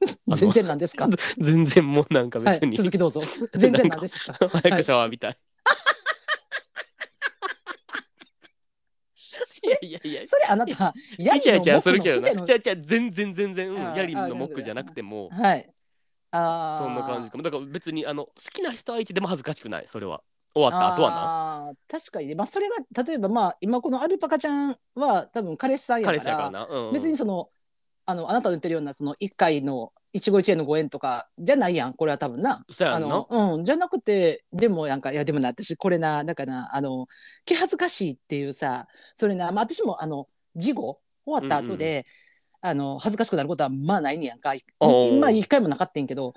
[0.34, 1.08] 全然なんですか？
[1.38, 3.22] 全然もうなんかはい別に、続きどうぞ。
[3.54, 4.32] 全然なんですか？
[4.48, 5.38] 早くシャワー浴びたい。
[9.66, 10.26] いやいやいや。
[10.26, 12.40] それあなたヤ イチャイチャギの木するけどな。
[12.40, 15.68] のじゃじゃ全然全然、うんヤリのモックじゃなくてもはい
[16.30, 17.42] ああそんな感じかも。
[17.42, 20.22] だから別にあの好きな人相手でも恥ずかしくないそれは。
[20.54, 21.16] 終わった後はな。
[21.72, 26.66] な確かにねまあそれが例えばまあ今このアルパカちゃんは多分彼氏さんやから彼氏やからな。
[26.66, 27.50] うんうん別にその
[28.06, 31.92] あのあなたの言ってるようなその1回の一期一会のご縁とかじゃないやん。
[31.92, 32.64] これは多分な。
[32.70, 33.06] そうやんな。
[33.06, 33.56] あの。
[33.56, 37.06] うん、じゃなくてでもなんかいやでもな私これなだからなあの
[37.44, 42.06] 気恥ずかしいっていうさそれな、まあ、私もあの事後終わった後で、
[42.62, 44.54] あの恥ずかしくなることはまあないねやんか。
[45.20, 46.32] まあ一回もなかったんやけど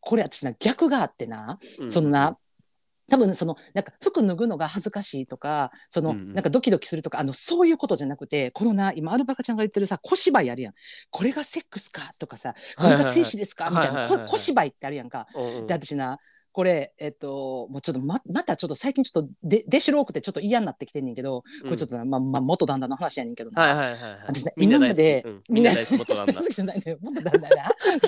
[0.00, 1.90] これ私な逆があってなうん。
[1.90, 2.38] そのな、
[3.10, 6.32] 多分そのなんか服脱ぐのが恥ずかしいとかその、うんうん。
[6.32, 10.74] なんかドキドキするとかあのそういうことじゃなくてこのな今アルバカちゃんが言ってるさ小芝居あるやん。
[11.10, 13.92] これがセックスかとかさこれが精子ですかみたいな。
[13.92, 14.28] はいはいはいはい。
[14.28, 15.26] こ小芝居ってあるやんか。
[15.34, 15.66] うんうん。
[15.66, 16.18] で私な
[16.54, 23.50] これえっともうちょっとままたちょっと最近ちょっとで出しろ多くてちょっと嫌になってきてんねんけど、これちょっとな、まあまあ元旦那の話やねんけど。
[23.50, 24.20] な、はいはいはいはい。
[24.28, 25.42] 私ね今までうん。
[25.48, 26.34] みんな大好き元旦那。
[26.34, 26.46] 好。
[26.46, 26.98] きじゃないのよ。
[27.02, 27.40] 元旦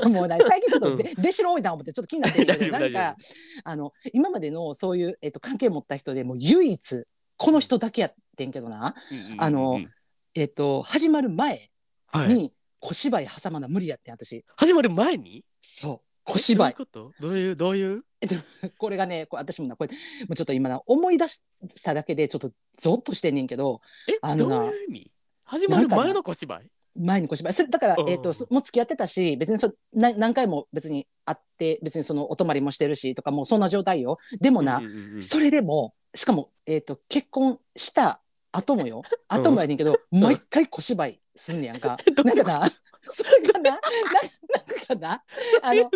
[0.02, 0.08] 那。
[0.08, 3.16] もうな最近ちょっとで、出しろ多いな思ってちょっと気になってるけど、なんか
[3.64, 7.04] あの今までのそういうえっと関係持った人でもう唯一
[7.36, 8.94] この人だけやってんけどな、
[9.38, 9.80] あの
[10.36, 11.68] えっと始まる前
[12.12, 12.32] はい。
[12.32, 14.44] に小芝居挟まな無理やってん私。
[14.54, 15.44] 始まる前に？
[15.60, 16.00] そう。
[16.26, 16.74] 小芝居。
[16.92, 18.02] どういうどういう
[18.78, 19.96] これがねこれ私もなこれも
[20.30, 21.42] うちょっと今な思い出し
[21.82, 25.10] ただけでちょっとゾッとしてんねんけどえあのなどういう意味？
[25.44, 26.70] 始まる前の小芝居？
[26.98, 27.52] 前に小芝居。
[27.52, 34.18] それだからう、んえー、とそもう付き合ってたし別にそな何回も別に会って別にそのお泊まりもしてるしとかもうそんな状態よ。
[34.40, 38.20] でもな、うんうんうんそれでもしかも、えー、と結婚した
[38.52, 39.02] 後もよ。
[39.28, 41.98] 後もやねんけど、毎回小芝居すんねやんか。
[42.24, 42.70] なんかな
[43.10, 43.70] それが な？
[43.70, 43.80] ななん
[44.86, 45.22] かな？
[45.62, 45.92] あのななんか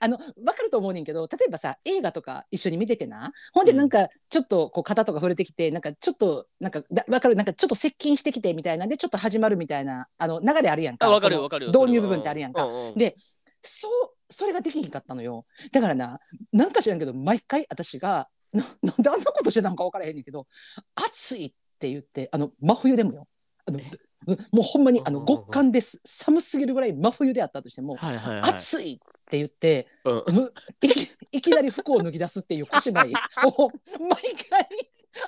[0.00, 3.32] あの分かると思うねんけど例えばさ映画とか一緒に見ててな？
[3.52, 7.34] ほんでなんかちょっとこう肩とか触れてきてなんかちょっとなんかだ分かる？
[7.34, 11.06] なんかちょっと接近してきてみたいなんでちょっと始まるみたいなあの流れあるやんか。
[11.06, 12.64] あわかるこのわかるよ導入部分ってあるやんか。
[12.64, 12.94] うううん。
[12.94, 13.14] で
[13.62, 13.92] そう
[14.28, 15.44] それができひんかったのよ。
[15.72, 16.20] だからな
[16.52, 20.46] なんか知らんけど毎回私がななんであんなことしてたのか分からへんねんけど
[20.94, 23.28] 「暑い」って言ってあの真冬でもよ。
[23.66, 23.78] あの
[24.26, 26.00] もうほんまにあの極寒です。
[26.04, 28.50] 寒すぎるぐらい真冬であったとしてもはいはい「はい。
[28.50, 28.98] 暑い」っ
[29.30, 30.34] て言ってうん。
[30.34, 33.12] むいきいきなり服を脱ぎ出すっていう小芝居
[33.44, 34.68] を毎回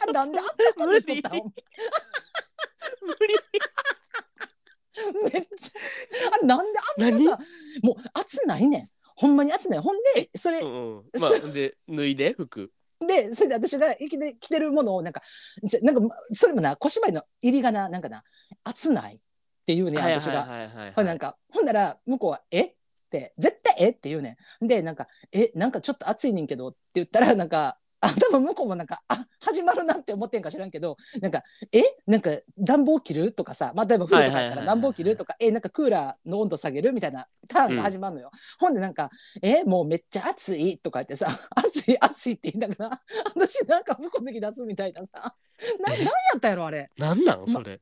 [0.08, 1.22] あなんであったの無理。
[5.24, 7.38] めっちゃあれなんであんなさ
[7.82, 8.90] もう暑ないねん。
[9.16, 9.78] ほんまに暑ない。
[9.80, 11.04] ほんでそれうんうん。
[11.20, 12.72] まあで脱いで服
[13.22, 15.22] でそれで私が生きて着てるものをなんか
[15.82, 18.24] なんかまそれもな小芝居の入りがななんかな
[18.64, 19.18] 「暑ない?」っ
[19.66, 20.42] て言うねん私が。
[21.04, 22.74] なんかほんなら向こうは「えっ?」
[23.10, 24.66] て「絶対えっ?」て言うねん。
[24.66, 38.30] でなんか「えなんかちょっと暑いねんけど」って言ったらなんかあ多分向こうもなんかあ始まるなって思ってんか知らんけどなんか「えなんか暖房切る?」とかさ、まあ、例えば冬とかやったら暖房切るとか「えなんかクーラーの温度下げる?」みたいなターンが始まるのよ。
[38.58, 39.10] ほんでなんか
[39.42, 43.02] 「えもうめっちゃ暑い?」とか言ってさ「暑 い暑い」って言いながら
[43.34, 45.34] 私なんか向こう抜き出すみたいなさ
[45.80, 46.90] ななんやったやろあれ。
[46.98, 47.46] なんなん？
[47.50, 47.80] それ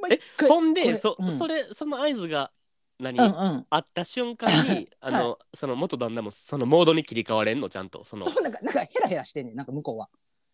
[0.00, 2.50] 毎回ほんでそうんそれその合図が
[2.98, 3.18] 何？
[3.18, 3.66] うんうん。
[3.68, 8.22] あった瞬間にあのその元旦那もそのモードに切り替われんのちゃんとその。
[8.22, 10.08] そうなんかなんかヘラヘラしてんねんなんか向こうは。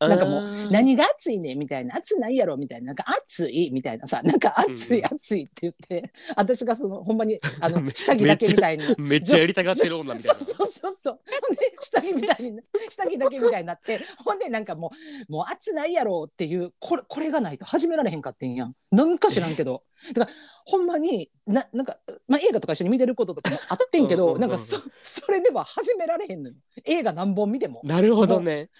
[0.09, 1.95] なんかもう何が暑いねみたいな。
[1.97, 2.87] 暑ないやろみたいな。
[2.87, 5.15] なんか暑いみたいなさなんか暑いうんうん。
[5.15, 8.85] 暑いって言って私がそのほんまにあの め下着だけみたいに。
[8.97, 10.41] めっちゃやりたがってる女みたいな。
[10.41, 11.21] そうそうそうそう。
[11.47, 14.91] ほんで下着みたいに下着だけみたいになってほんでなんかも
[15.29, 18.75] うもう暑ないやろっていうこれこれがないと始められへんかってんやん。
[18.91, 19.85] なんか知らんけど。
[20.15, 20.37] だから
[20.71, 21.97] ほんまにななんか、
[22.29, 26.55] まあ、映画とか一緒に見てることとかもあってんけどなんかそそれでは始められへんのよ
[26.85, 27.81] 映画何本見ても。
[27.83, 28.71] なるほどね。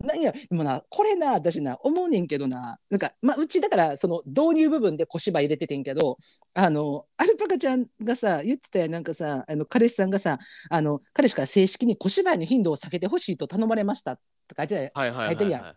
[0.00, 2.78] なんやでもなこれな私な思うねんけどな。
[2.88, 6.18] なんか、まあ、うちだからその導入部分で小芝居入れててんけど
[6.54, 8.92] あのアルパカちゃんがさ言ってたやん。
[8.92, 10.38] なんかさあの彼氏さんがさ
[10.70, 14.12] あの彼氏から正式に小芝居の頻度を下げてほしいと頼まれました。
[14.12, 14.18] っ
[14.50, 15.74] て書いて書いてるやん。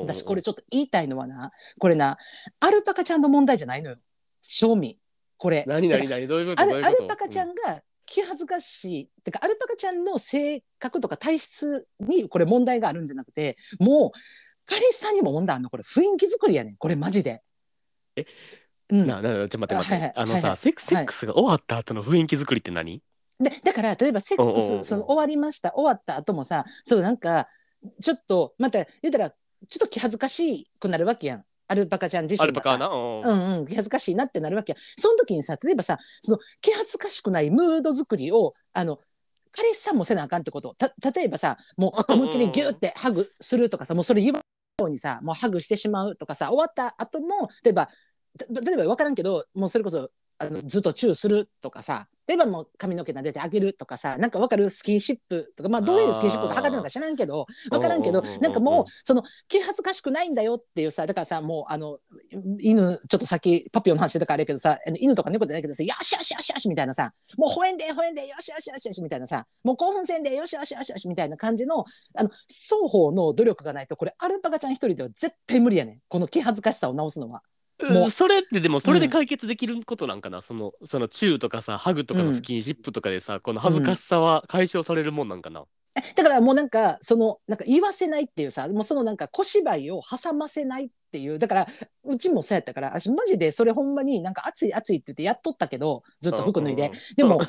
[0.00, 2.16] 私これちょっと言いたいのはなこれな
[2.60, 3.96] アルパカちゃんの問題じゃないのよ。
[4.42, 4.98] 正味
[5.40, 5.64] これ。
[5.66, 6.28] 何何何？
[6.28, 6.62] どういうこと？
[6.62, 9.04] アルパカちゃんが気恥ずかしい。
[9.04, 14.10] ってかアルパカちゃんの性格とか体質にこれ問題があるんじゃなくてもう
[14.66, 15.70] 彼氏さんにも問題あるの。
[15.70, 16.76] これ雰囲気作りやねん。
[16.76, 17.42] これマジで。
[18.16, 18.26] え？
[18.90, 20.12] うん、ななちょっと待って待って、あはいはい。
[20.16, 20.56] あのさ、はいはい。
[20.58, 23.02] セックスセックスが終わった後の雰囲気作りって何、
[23.38, 27.46] でだから例えばセックスその終わりました終わった後もさそうなんか
[28.02, 32.74] ちょっとまた言ったらちょっと気恥ずかしくなるわけやんアルパカちゃん自身がさ。
[32.74, 34.72] うんうんうん、気恥ずかしいなってなるわけ。
[34.72, 38.98] やその時にさ例えばさその気恥ずかしくないムード作りをあの
[39.52, 40.74] 彼氏さんもせなあかんってこと。
[40.74, 44.42] た例えばさもう思いっきりギューってハグするとかさもうそれ言わん
[44.82, 47.88] ようにさもうハグしてしまうとかさ終わった後も例えば
[48.36, 61.98] た例えば分からんけどもうそれこそあのずっとチューするとかさ例えばもう髪の毛撫でてあげるとかさなんか分かるスキンシップとかまあどういうスキンシップが測ってるのか知らんけど分からんけどなんかもうその気恥ずかしくないんだよっていうさだからさもうあの
[62.58, 71.84] 犬ちょっと先パピオの話してたからあれやけどさ犬とか猫じゃないけどさよしよしよしよしみたいなさもう吠えんで吠えんでよしよしよしよしみたいなさもう興奮せんでよしよしよしよしみたいな感じの
[72.16, 75.98] あの双方の努力がないとこれアルパカちゃん一人では絶対無理やねん。
[76.08, 77.42] この気恥ずかしさを直すのは。
[77.88, 85.64] もうそれってでもそれで解決できることなんかな、そのそのチューとかさハグとかのスキンシップとかでさ、この恥ずかしさは解消されるもんなんかな、
[85.96, 91.66] えだからもうなんかそのなんか言わせないっていうさもうそのなんか小芝居を挟ませないっていうだから
[92.04, 96.94] うちもそうやったから私マジでそれほんまになんか熱い熱いって言ってやっとったけどずっと服脱いで、うんうん。
[96.94, 97.46] うんでも ほん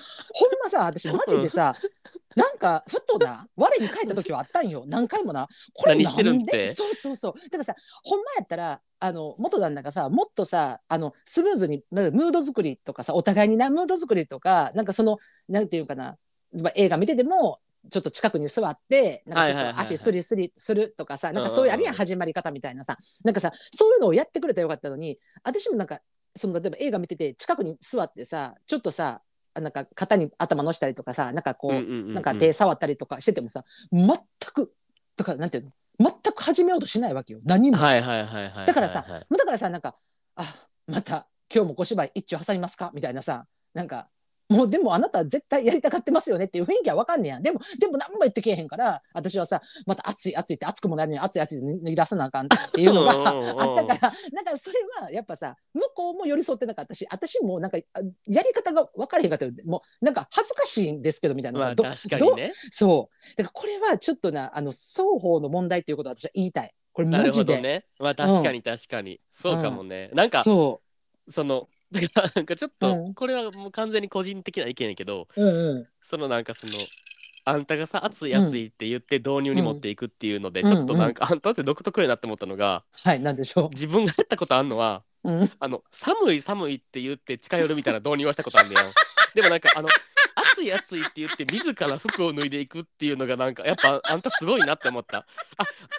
[0.63, 1.75] まさ私マジでさ
[2.35, 4.83] なんかふとな 我に返った時はあったんよ。
[4.87, 5.47] 何回もな。
[5.73, 6.65] これ何なんで？
[6.65, 7.33] そうそうそう。
[7.39, 15.17] だからさほんまやったらあの元旦那がさもっとさあのスムーズにムード作りとかさお互いになムード作りとかなんかその
[15.47, 16.17] なんていうかな
[16.61, 22.97] まあ映画見ててもちょっと近くに座ってなんかちょはいはいはいはいっと足スリスリするとかさなんかうんうんそういうあるやん始まり方みたいなさ。
[23.23, 25.99] なんかさそういうのをやってくれたらよかったのに私もなんか
[26.35, 34.07] その例えば映画見てて近くに座ってさちょっとさあなんか肩に頭乗したりとかさなんかこう,、なんか手触ったりとかしててもさ全
[34.53, 34.73] く
[35.15, 35.71] とかなんていうの？
[35.99, 37.39] 全く始めようとしないわけよ。
[37.43, 37.77] 何も。
[37.77, 39.95] はいはいはいはいだからさだからさなんか
[40.35, 40.43] あ
[40.87, 42.91] また今日も小芝居一丁挟みますか？
[42.93, 44.07] みたいなさなんか
[44.51, 47.39] もうでもあなた絶対やりたがってますよねっていう雰囲気は分かんねや。
[47.39, 62.53] んでもでも何も言ってけえへんから私はさまた熱い熱いって熱くもないのに熱い熱いで脱ぎ出さなあかんっていうのがうんうんうんあったからだからそれはやっぱさ向こうも寄り添ってなかったし私もなんかあやり方が分からへんかったよもうなんか恥ずかしいんですけどみたいなまあ確かにね。
[62.71, 63.37] そう。
[63.37, 66.73] だからこれはちょっとなあの双方の問題っていうことを私は言いたい。
[66.93, 67.85] これなるほマジで、どね。
[67.99, 70.81] まあ確かに確かに、そうかもね、なんかそ
[71.29, 73.13] そのだからなんかちょっと、うん。
[73.13, 75.87] これはもう完全に個人的な意見やけどううんうん。
[76.01, 76.73] そのなんかその
[77.43, 80.71] あんたがさ熱い熱いって言って導入に持っていくっていうので、うん。
[80.71, 88.85] ちょっとなんか、あんたって独特やなって思ったのがはいなんでしょ自分がやったことあんのはう、うん、あの寒い寒いって言って近寄るみたいな導入はしたことあんねやん
[89.35, 89.89] でもなんかあの
[90.35, 95.19] 暑い暑いって言って自ら服を脱いでいくっていうのがなんかやっぱあんたすごいなって思った。
[95.19, 95.23] あ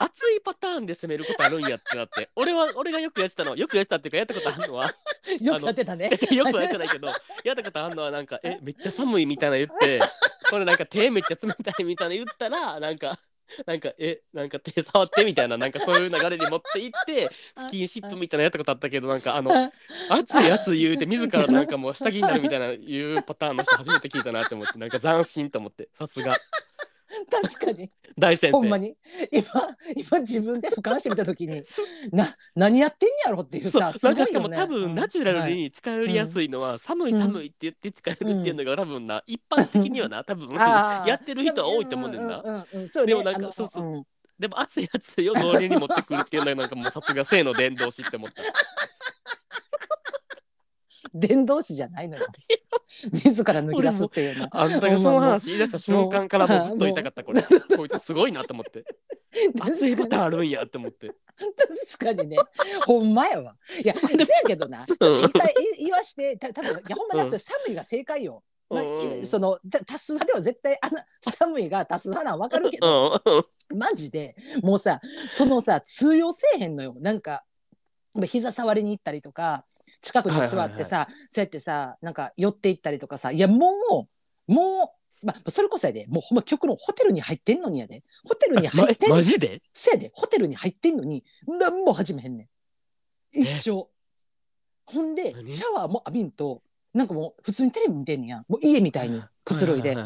[0.01, 2.29] 暑いパターンで攻めることあるんやってなって。
[2.37, 3.57] 俺は俺がよくやってたの。
[3.57, 4.87] よくやってたっていうかやったことあるのは
[5.40, 6.11] よくやってたね。
[6.33, 7.09] よくはやってないけど
[7.45, 10.01] やったことあるのはなんかえめっちゃ寒いみたいな言って
[10.51, 13.18] これなんか手めっちゃ冷たいみたいな言ったらなんか
[13.67, 19.51] なんかえなんか手触ってみたいななんかそういう流れに持っていって スキンシップみたいなやったことあったけどなんかあの
[20.11, 26.37] 熱いやつ言うて自らなんかもう下着になるみたいな言うパターンの人初めて聞いたなって思ってなんか斬新と思ってさすが
[27.31, 27.90] 確かに。
[28.18, 28.53] 大先生。
[28.53, 28.96] ほんまに。
[29.31, 29.44] 今
[29.96, 31.62] 今自分で俯瞰してみた時に
[32.12, 33.83] な何やってんやろっていうそう。
[33.83, 34.57] さすなんかごいよね。
[34.57, 42.42] しかも多分ナチュラルはいに近寄りやすいのは寒い寒いって言って近寄るっていうのが多分な一般的にはな多分やってる人は多いと思うねんな。
[42.42, 42.88] うんうんうんうん。
[42.88, 43.12] そうね。
[43.12, 43.85] でもなんかそうそう。
[43.85, 44.05] うん。
[44.38, 48.42] でも熱いやつを導入に持ってくるっていうのがなんかもうさすが性の伝道師って思った。
[51.15, 52.27] 伝道師じゃないのよ。
[53.12, 54.49] 自ら脱ぎ出すっていうの。
[54.51, 57.43] あんたがその話言い出した瞬間からもうずっと言いたかったこれ。
[57.77, 58.85] こいつすごいなと思って。
[59.61, 61.09] 熱いパターンあるんやって思って。
[61.99, 62.37] 確かにね。
[62.87, 63.57] ほんまやわ。
[63.83, 64.85] いやせやけどな。
[64.85, 68.43] 一回言わしてた多分いやほんまだそれ寒いが正解よ、
[69.25, 70.99] そのた多数派では絶対あの
[71.33, 73.21] 寒いが多数派なん分かるけど。
[73.25, 73.38] う
[73.75, 73.79] ん。
[73.79, 76.95] マジでもうさそのさ通用せえへんのよ。
[77.01, 77.43] なんかまあ
[78.27, 79.64] 膝触りに行ったりとか
[80.01, 84.07] 近くに座ってさ、そうやってさなんか寄っていったりとかさいやも
[84.48, 84.90] うも
[85.22, 88.03] う、まあ、それこそやでもうほんま極論ホテルに入ってんのにやで。
[88.25, 89.62] ホテルにま入ってんのマジで？
[89.72, 93.38] せやでホテルに入ってんのに何も始めへんねん。
[93.38, 93.87] 一生
[94.85, 95.51] ほんで何？
[95.51, 98.44] シャワーも浴びんとなんかもう普通にテレビ見てんねや。
[98.48, 99.96] もう家みたいにくつろいで。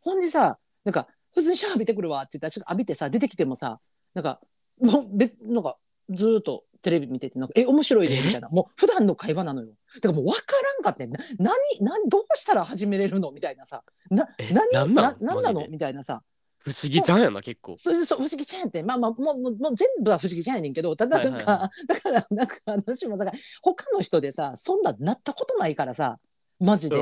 [0.00, 3.80] ほんでさなんか普通にシャワー浴びてくるわって言ったらちょっと浴びてさ出てきてもさ
[4.14, 4.40] なんか
[4.80, 5.76] もう別なんか
[6.08, 8.48] ずーっとテレビ見ててなんかえ面白いでみたいな。
[8.48, 9.68] もう普段の会話なのよ。
[9.94, 11.06] だからもう分からんかって。
[11.06, 13.30] な何何どうしたら始めれるの？
[13.30, 13.82] みたいなさ。
[14.10, 14.52] なえ？
[14.52, 15.40] 何なんなの？
[15.40, 15.66] なの？
[15.68, 16.22] みたいなさ。
[16.58, 17.74] 不思議ちゃんやな結構。
[17.78, 18.82] そうそう不思議ちゃんやって。
[18.82, 21.86] まあまあもうもうもう全部は不思議ちゃんやねんけどただなんか、はい。
[21.86, 26.18] だからなんか私もだから他の人でさそんななったことないからさ。
[26.60, 26.96] マジで、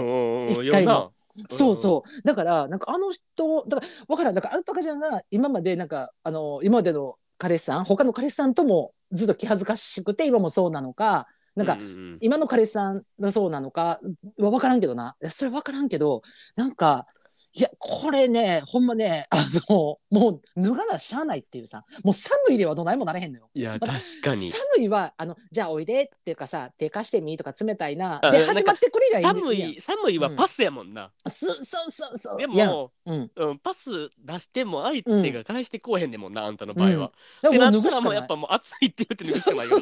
[0.49, 0.90] 一回も。
[0.90, 1.12] よ
[1.49, 2.23] そうそう。
[2.27, 4.35] だからなんかあの人だから分からん。
[4.35, 12.18] だからアルパカちゃんが今までなんかあの今までの彼氏さん他の彼氏さんともずっと気恥ずかしくて今もそうなのかなんか、うううん。
[12.20, 14.01] 今の彼氏さんがそうなのか
[14.38, 15.16] は分からんけどな。
[15.29, 16.23] それ分からんけど
[16.57, 17.07] なんか
[17.52, 23.50] いやこれねほんまねあのもう脱がなしゃあないっていうさもう寒いではどないもなれへんのよ。
[23.54, 24.50] いや確かに。
[24.50, 28.20] 寒いはあのじゃあおいでっていうかさ手貸してみとか冷たいな。
[28.24, 32.38] あなんかで始まってくれりゃい寒い寒いはパスやもんな、そうそうそうそう。
[32.38, 33.30] でいやも、うん。
[33.34, 37.12] うん、パス出しても相手が返してこうへんねんもんな、あんたの場合は。
[37.42, 39.80] でなったもう脱ぐしかもうやっぱもう暑いって言って脱ぐしかないよ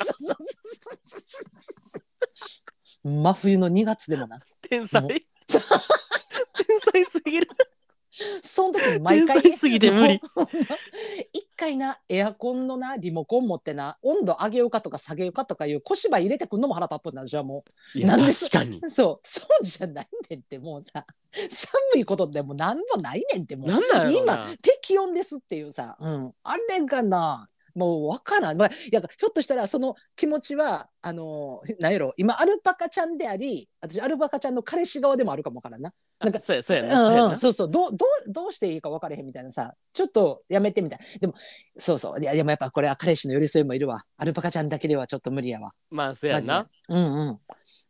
[3.04, 4.40] 真冬の2月でもな。
[4.68, 5.26] 天才
[9.00, 10.20] 毎回天才すぎて無理。
[11.32, 27.48] 一回なエアコンのなリモコン持ってな温度上げようかとか下げようかとかいう小芝居入れてくんのも腹立っとんなじゃあもいやで確かにそうそうじゃないねんってもうさ寒いことでも何もないねんってもうなんなんやろな今適温ですっていうさ、うん、あれがな
[27.78, 35.92] もう分からん、まあ、いやひょっとしたらその気持ちはあのなんやろ今アルパカちゃんであり私アルパカちゃんの彼氏側でもあるかもわからんな。
[36.20, 37.32] なんかそうやそうやなそうんう、な。
[37.32, 37.70] んそうそう。
[37.70, 40.98] どうどうどうしていいか分からへんみたいなさちょっとやめてみたい。
[41.20, 41.34] でも
[41.76, 42.20] そうそう。
[42.20, 44.02] いやでもやっぱこれは彼氏の寄り添いもいるわ。
[44.16, 45.72] アルパカちゃんだけではちょっと無理やわ。
[45.90, 46.68] まあそうやな。
[46.88, 47.38] うんうん。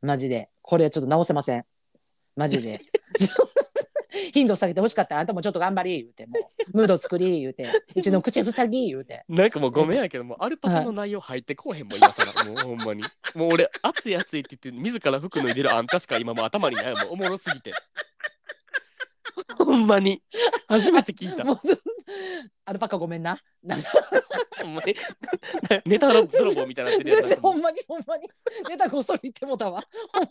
[0.02, 0.50] マジで。
[0.60, 1.64] これはちょっと直せません。
[2.36, 2.80] マジで
[4.32, 6.38] 頻度下げてほしかったらあんたもちょっと頑張り言うても
[6.72, 13.02] うムード作り言うてうちの口塞ぎ言うてなんかもうごめんやけどもアルパカの内容入ってこうへんもん今更もうほんまに
[13.34, 17.72] もう俺熱い熱いって言って自ら服脱いでるあんたしか今も頭にないもんおもろすぎて
[19.56, 20.22] ほんまに
[20.68, 21.44] 初めて聞いた
[22.64, 23.88] アルパカごめんななんか
[24.62, 24.94] ほんまに
[25.86, 28.28] ネタ泥棒みたいになってるやつ全然ほんまにほんまに
[28.68, 30.28] ネタごそり言ってもたわほんま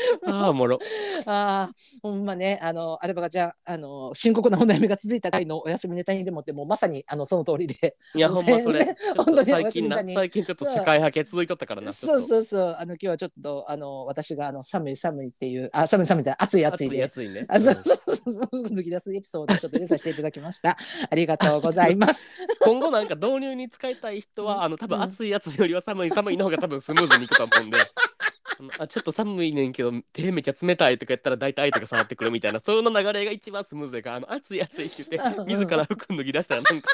[0.26, 0.78] ああおもろ。
[1.26, 1.70] ああ、
[2.02, 7.96] ほんまね、あの、アルパカちゃん、あの、深刻なお悩みが続いた回のお休みネタにでもって、もうまさに、あの、その通りで。
[8.14, 8.96] いやほんまそれ。
[9.16, 17.04] 本当に最近な最近ちょっと社会派系続いとったからなそうそうそう、あの、今日はちょっと、あの、私が、あの、寒い寒いっていう、あ、寒い寒いじゃ暑い暑いで。
[17.04, 17.46] 熱いね。
[17.48, 20.76] あ、そうそうそうそう、抜き出すエピソードをちょっと入れさせていただきました。
[21.10, 22.26] ありがとうございます。
[22.60, 25.02] 今後なんか導入に使いたい人はあの多分うん。
[25.02, 27.78] 暑いやつよりは寒い寒いの方が多分スムーズにいくと思うんで。
[28.78, 36.88] あちょっと寒いねんけど手めっちゃ冷たいとか言ったら大体相手が触ってくるみたいな その流れが一番スムーズやからあの暑い暑いって言って自ら服脱ぎ出したらなんか。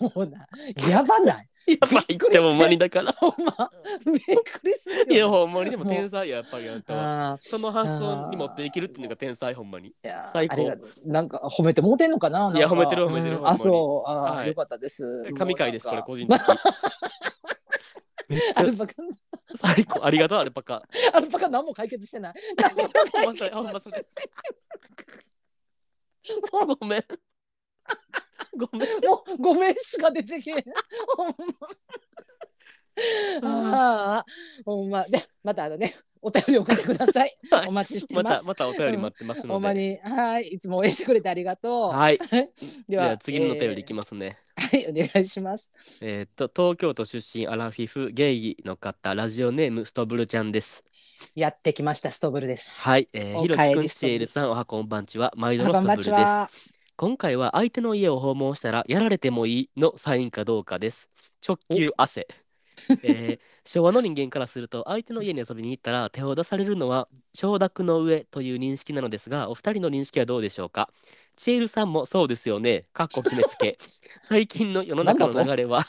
[0.00, 0.46] もうな、
[0.90, 1.48] やばない。
[1.66, 3.12] やばいってほんまにだから。
[3.12, 3.70] ほんま、
[4.04, 5.04] びっくりするよ。
[5.08, 5.70] いやほんまに。
[5.70, 7.38] でも天才ややっぱりあんたは。
[7.40, 9.94] その発想に持っていけるっていうのが天才ほんまに。
[10.32, 10.76] 最高。
[11.06, 12.52] なんか褒めてもうてんのかな？
[12.54, 14.10] いや褒めてる褒めてるうんあそう。
[14.10, 14.48] あ、はい。
[14.48, 15.24] よかったです。
[15.34, 16.40] 神回ですこれ個人的
[18.30, 18.94] めっちゃアルパカ。
[19.56, 20.04] 最高。
[20.04, 20.82] ありがとうアルパカ。
[21.12, 22.34] アルパカ何も解決してない。
[22.56, 23.64] 何も解決してほん。
[23.64, 24.06] まそれ
[26.52, 27.04] もうごめん。
[28.56, 28.88] ごめん。
[29.04, 30.64] もうごめんしか出てけへん。
[31.16, 31.34] ほんま
[33.42, 34.24] ああ
[34.64, 39.52] ほんまでまたあのねお便り送ってください はいお待ちしてまますたまたお便り待ってますので。
[39.52, 42.18] ほんまにはいいつも応援してくれてありがとうはい。
[42.28, 42.50] で
[42.88, 44.38] では次のお便りいきますね。
[44.56, 45.70] はいお願いします
[46.02, 50.84] えーっと東京都出身アラフィフゲイの方ラジオネームストブルちゃんです。
[51.34, 53.08] やってきましたストブルですはい。
[53.12, 56.80] えー、おひろきくんかえりストブルシエルさんおはこんばんちは毎度あこんばんのストブルです。
[56.96, 61.08] 今回は相手の家を訪問したらやられてもいいのサインかどうかです。
[61.46, 62.26] 直球汗。
[63.02, 70.90] えー昭和の人間からすると相手の家に遊びに行ったら手を出されるのは承諾の上という認識なのですがお二人の認識はどうでしょうか？
[71.40, 72.84] チエルさんもそうですよね。
[72.92, 73.78] かっこ決めつけ。
[74.28, 75.86] 最近の世の中の流れは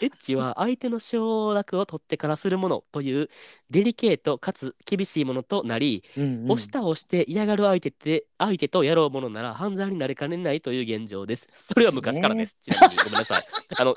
[0.00, 3.28] エッチは相手の承諾を取ってからするものという
[3.68, 11.48] デリケートかつ厳しいものとなり、うんうん押した押して嫌がる相手って相手とやろうものなら犯罪になりかねないという現状です。
[11.54, 12.56] それは昔からです。
[12.62, 13.42] ちなみにごめんなさい。
[13.78, 13.94] あの、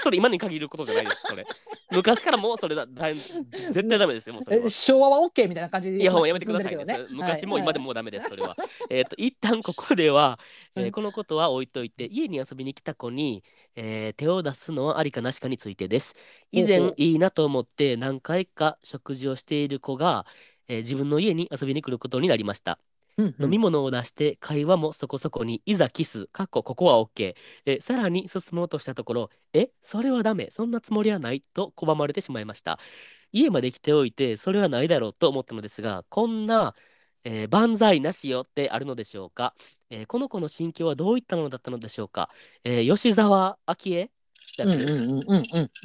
[0.00, 1.22] それ今に限ることじゃないです。
[1.26, 1.44] それ。
[1.92, 4.34] 昔からもうそれだ、だ絶対ダメですよ。
[4.34, 4.68] もうそれ。
[4.68, 6.98] 昭和は OK みたいな感じでいや、もうやめてくださいね。
[7.10, 8.56] 昔も今でもダメです、それは。
[8.90, 10.25] えっと、一旦ここでは、
[10.76, 13.44] えーうんこのことは置いといて、家に遊びに来た子に、
[13.76, 16.14] えー手を出すのはありかなしかについてです。
[16.52, 16.90] 以前ほう。
[16.90, 20.26] ほういいなと思って何回か食事をしている子が、
[20.68, 22.78] えー自分の家に遊びに来ることになりました。
[23.18, 23.44] うんうん。
[23.44, 27.34] 飲み物を出して会話もそこそこにいざキスかっこここは OK
[27.66, 32.78] えさらに進もうとしたところえそれはダメそんなつもりはないと拒まれてしまいました。
[33.32, 36.74] 家まで来ておいてそれはないだろうと思ったのですがこんな、
[37.28, 39.52] えー万歳なしよってあるのでしょうか、
[39.90, 42.30] えーこの子の心境はどういったものだったのでしょうか、
[42.62, 44.10] えー吉沢昭恵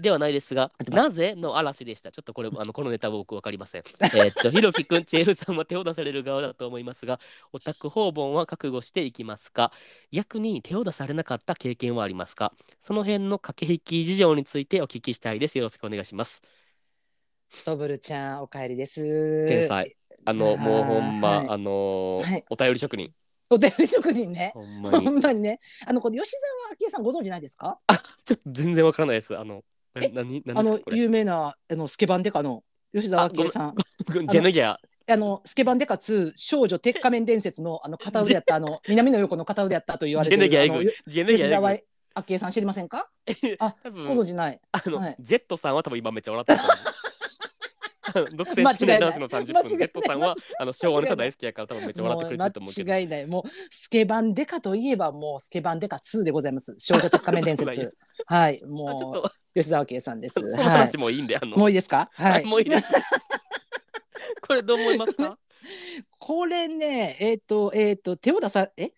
[0.02, 2.12] ではないですが、なぜの嵐でした？
[2.12, 3.82] ちょっとこれ、あのこのネタは僕わかりません。
[3.82, 7.20] えーっと、 ひろきくん、チエルさんは手を出される側だと思いますが、
[7.52, 9.72] オタク訪問は覚悟していきますか？
[10.12, 12.54] 逆に手を出されなかった経験はありますか？
[12.80, 15.58] その辺の駆け引き事情についてお聞きしたいです。
[15.58, 16.42] よろしくお願いします。
[17.50, 20.01] ストブルちゃんお帰りです天才。
[20.26, 23.12] あの、もうほんま、はいあのーはいお便り職人。
[23.50, 25.10] お便り職人ねほんまほに。
[25.10, 27.80] んまにねあのこの吉沢昭恵さんご存知ないですか？
[28.24, 29.38] ちょっと全然わからないです。
[29.38, 29.64] あの、
[29.94, 30.98] なえ何、あの何ですかこれ？
[30.98, 32.64] 有名なあのスケバンデカの
[32.94, 33.76] 吉沢昭恵さん
[34.08, 34.76] ジェヌギャ。
[35.12, 40.92] あのスケバンデカ2少女鉄仮面伝説のあの片腕やったあの南野陽子の片腕やったと言われジェヌギャエてるあのグ。
[41.08, 41.84] ジェ吉沢ャエグ。
[42.14, 43.10] 昭恵さん知りませんか？
[43.60, 47.01] あ多分ご存知ないあの、はいジェットさんは多分今めっちゃ笑ってると思う。
[48.34, 48.76] 独占間違いない。
[48.76, 49.88] 中年男子の30分、ジ間違いない。
[49.88, 52.74] ェットさんはあの昭和ネタ大好きやから多分めっちゃ笑ってくれてると思う。
[52.74, 52.92] けど。
[52.92, 56.76] 間違いないもうスケバンデカといえばもうスケバンデカ2でございます。
[56.80, 57.98] 少女鉄仮面伝説。
[58.26, 58.62] はい。
[58.66, 59.32] もうと。
[59.54, 60.36] 吉沢圭さんです。
[60.40, 62.10] そのは話もいいんで、あの、いもういいですか？
[62.14, 62.44] ははい。
[62.44, 62.86] いもういいです。
[64.48, 65.38] これどう思いますか？
[66.18, 68.86] これねえっ、とえっ、と手を出さえ？
[68.86, 68.92] ん？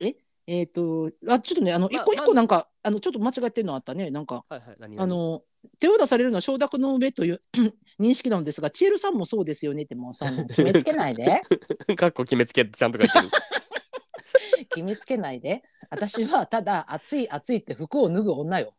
[0.00, 0.14] え？
[0.46, 4.10] えっ、とあちょっとねあの一個ま一個なんか、あのちょっと間違ってるのあったね。
[4.10, 4.98] なんかはいはい、何？
[4.98, 5.42] あの
[5.78, 7.42] 手を出されるのは承諾の上という
[8.00, 11.42] 認識なんですがチエルさんもそうですよねってもうそんな 決めつけないで。
[11.88, 13.28] 何かっこ決めつけてちゃんと書いてる。
[14.68, 15.62] 決めつけないで。
[15.90, 18.74] 私はただ暑い暑いって服を脱ぐ女よ。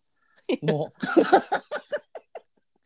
[0.61, 1.01] もう。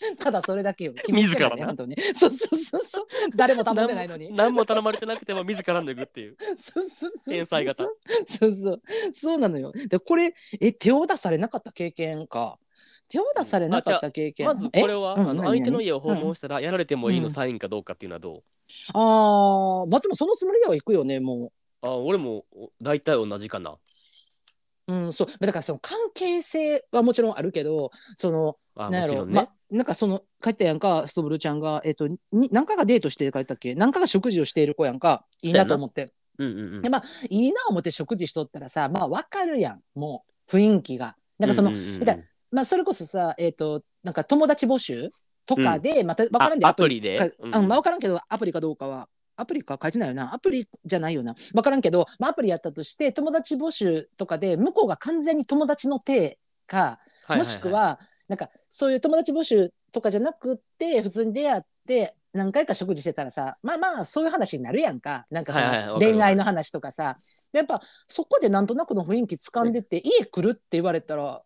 [0.17, 0.93] ただそれだけよ。
[0.93, 1.65] 決めつけないで自らな。
[1.67, 1.95] 本当に。
[2.13, 3.05] そうそうそうそう。
[3.35, 4.31] 誰も頼んでないのに。
[4.31, 6.37] 何も頼まれてなくても自ら脱ぐっていう。
[6.57, 7.33] そうそうそうそう。
[7.33, 7.83] 天才型。
[8.27, 8.81] そうそう。
[9.13, 9.71] そうなのよ。
[9.71, 12.59] でこれえ手を出されなかった経験か
[13.09, 14.47] 手を出されなかった経験。
[14.47, 17.33] まずこれは、あの何相手の家を訪問したらやられてもいいのうん。
[17.33, 18.43] サインかどうかっていうのはどう、
[18.93, 21.51] ああまあでもそのつもりでは行くよねも
[21.81, 23.77] あ俺もお大体同じかな。
[24.87, 25.27] ううんそう。
[25.39, 29.33] だからその関係性はもちろんあるけどそのあなんやろね。
[29.33, 32.17] まなんかその書いてたやんかストブルちゃんがえっ、とに
[32.51, 33.75] 何回かデートして書いたっけ？
[33.75, 35.25] 何回か食事をしている子やんか。
[35.41, 36.13] いいなと思って。
[36.37, 36.81] うんうんうん。
[36.81, 39.81] でまあいいな思って食事しとったらさまあわかるやん。
[39.95, 41.15] もう雰囲気が。
[41.39, 42.23] なんかその、うんうんうん
[42.55, 45.11] まあそれこそさえっ、となんか友達募集
[45.45, 47.17] とかで、またわからんであアプリで。
[47.17, 47.55] かうん。
[47.55, 50.33] あまあわからんけどアプリかどうかはアプリか書いてないよな。
[50.33, 51.35] アプリじゃないよな。
[51.53, 56.99] わからんけど、まあ、アプリやったとして友達募集とかで向こうが完全に友達の手か
[57.29, 57.37] いいい。
[57.39, 65.25] もしくはなんかそういう友達募集とかじゃなくって普通に出会って何回か食事してたらさまあまあそういう話になるやんか。
[65.29, 65.53] なんか
[65.99, 67.17] 恋愛の話とかさ。
[67.51, 71.43] やっぱそこでなんとなくの雰囲気掴んでて家来るって言われたら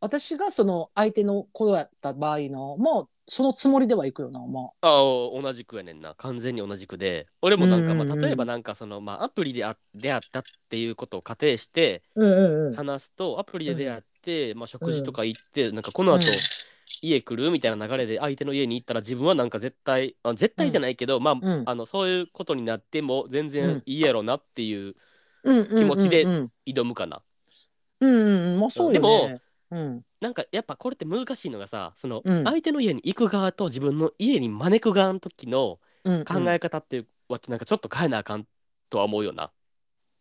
[0.00, 6.14] 私がその相手の子だった場合のもうそのつもりでは行くよなもあお同じくやねんな。
[6.14, 7.26] 完全に同じくで。
[7.42, 8.28] 俺もなんか、まあ、うんうんうん。
[8.28, 12.24] 例えばなんかその、まあ、アプリであ出会ったっていうことを仮定してう。
[12.24, 12.76] うんうんうん。
[12.76, 16.50] 話すとアプリで出会って、まあ、食事とか行って、なんかこの後、うん。
[17.02, 21.62] 家来るみたいな流れで相手の家に行ったら自分はなんか絶対あ絶対じゃないけど、まあ、うん。
[21.66, 24.94] あのそういうことになっても全う然んいいやろなっていう
[25.44, 27.22] 気気持ちでうん挑むかな。
[28.00, 28.60] うんうんうん。
[28.60, 29.00] まあそうよね。
[29.00, 29.40] でも
[29.70, 30.04] うん。
[30.20, 32.44] なんかやっぱこれって難しいのがさそのうん。
[32.44, 38.46] 相手の家に行く側と自分の家に招く側の時のうん考え方っていうはなんかちょっと変えなあかん
[38.88, 39.52] とは思うよな。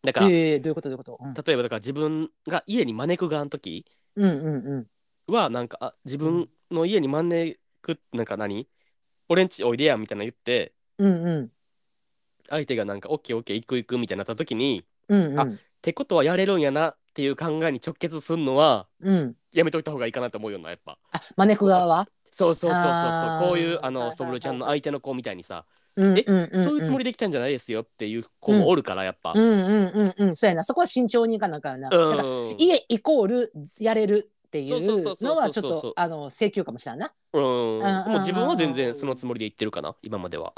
[0.03, 1.17] だから、ええどういうことどういうこと？
[1.19, 1.33] うん。
[1.33, 3.85] 例えばだから自分が家に招く側の時
[4.15, 4.87] うんうん
[5.27, 5.33] うん。
[5.33, 8.67] はなんかあ自分の家に招くなんか何？
[9.27, 11.51] 俺んちおいでやみたいな言ってうんうん。
[12.49, 15.39] 相手がなんかオッケーオッケー行く行くみたいになった時にうんうん。
[15.39, 19.36] あってことはやれるんやなっていう考えに直結するのはうん。
[19.51, 20.97] やめといた方がいいかなと思うよなやっぱ。
[21.12, 22.07] あ招く側は？
[22.32, 25.66] そうそうそうそうあーそうこういうあはいはいはいのストブルちゃんの相手の子みたいにさ
[25.97, 29.34] うんえうんうんそういうつもりで来たんじゃないですよっていう子もおるからやっぱ。
[29.36, 31.89] うんうんうんうんそうやなそこは慎重にいかなあかんな。
[31.91, 37.12] うんだから家イコールやれるっていそうそうそうそううのはちょっそうそうそうとあの請求かもしれんな。
[37.34, 37.82] うんうん
[38.12, 40.53] もう自分は全然そのつもりで言ってるかな今までは。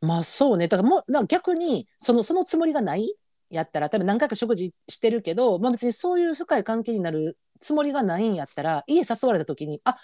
[0.00, 3.14] まあそうねだからもうだから逆にそのそのつもりがない
[3.50, 9.96] やったら多分何回か食事してるけど、まあ、別にそういう深い関係になるつもりがないんやったら家誘われた時にあ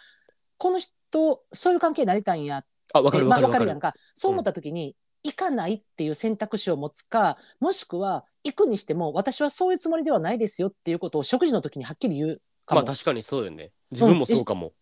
[0.58, 3.80] この人そういう関係になりたいんやってあわかるわまあ、かるわかるわかるやん。
[3.80, 12.80] かそう思った時に、行かないっていう選択肢を持つかもしくは行くにしても私はそういうつもりではないですよっていうことを食事の時にはっきり言うかも。
[12.80, 13.70] まあ確かにそうよね。
[13.90, 14.68] 自分もそうかも。
[14.68, 14.72] うん、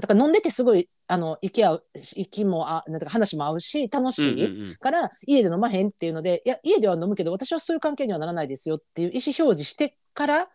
[0.00, 10.48] だから飲んでてすごいあの息合う息もあなんていうか話も合うし楽しい、うんうんうんから家で飲まへんっていうのでいや家では飲むけど私はそういう関係にはならないですよっていう意思表示してから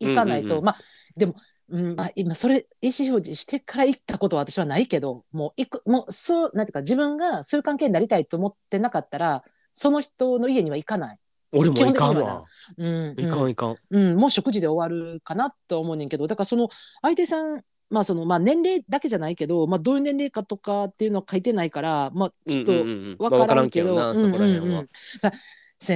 [0.00, 0.76] 行かないと、うんうんうんまあ
[1.16, 1.34] でも、
[1.70, 11.18] うんまあ、今それ意思表示してから行ったことは私はないけどもう行くもうそうなんていうか自分がそういう関係になりたいと思ってなかったらその人の家には行かない。
[11.52, 12.44] 俺もいかん基本的にはわ。
[12.76, 13.76] うんいかんいかん。
[13.90, 16.68] うん、もう食事で終わるかなと思うねんけどだからその
[17.02, 22.86] 相手さんまあそのまあ年齢だけじゃないけど、まあ、どういう年齢かとかっていうのは書いてないから、まあ、ちょっとうんうん。
[22.86, 23.94] うんわまあからんけど、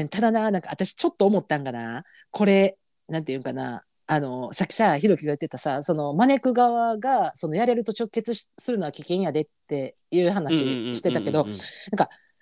[0.08, 2.04] ただななんか私ちょっと思ったんかな。
[2.30, 2.78] これ
[3.08, 3.84] なんていうんかな。
[4.06, 10.58] あのさっきさひろきが言ってたさその招く側がそのやれると直結しするのは危険やでっていう話
[10.96, 11.60] してたけどうんうんうんうん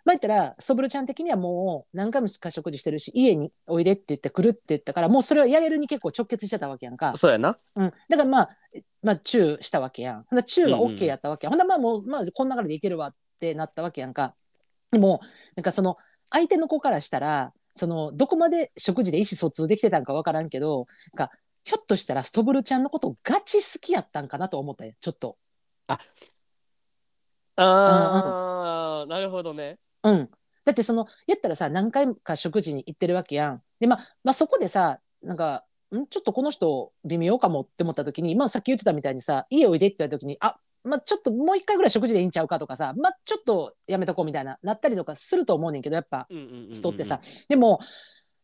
[0.05, 7.17] まあ言ったらソブルちゃん的にはもう何回もか食事してるし家においでって言って来るって言ったからもうそれはやれるに結構直結してたわけやんか。
[7.17, 7.59] そうやな。
[7.77, 8.57] うん、だからまあ、
[9.03, 10.23] まあ、チューしたわけやん。
[10.25, 11.53] ほんならチューは OK やったわけやん。
[11.53, 14.35] ほんならまあもう、まあ、この流れでいけるわってなったわけやんか。
[14.91, 15.21] でも、
[15.57, 15.97] なんかその、
[16.31, 20.87] 相手の子からしたら、その、どこまで食事で意思疎通できてたんかわからんけど、
[21.17, 21.33] なんか、
[21.65, 25.37] ひょっとしたらストブルちゃんのことガチ好きやったんかなと思ったよ、ちょっと。
[25.87, 25.99] あ
[27.57, 29.79] あ、なるほどね。
[30.03, 30.31] うん。
[30.65, 33.63] だってその、言ったらさ、何回か食事に行ってるわけやん。
[33.81, 36.07] で、まあ、まあ、そこでさ、なんか、ん？
[36.07, 46.29] ちょっとこの人微妙かもって思った時に、まあ、さっき言ってたみたいにさ、家おいでって言われた時に、あ、まあ、ちょっともう一回ぐらい食事でいいんちゃうかとかさ、まあ、ちょっとやめとこうみたいな、なったりとかすると思うねんけど、やっぱ、
[46.73, 47.21] 人ってさ。
[47.49, 47.81] でも、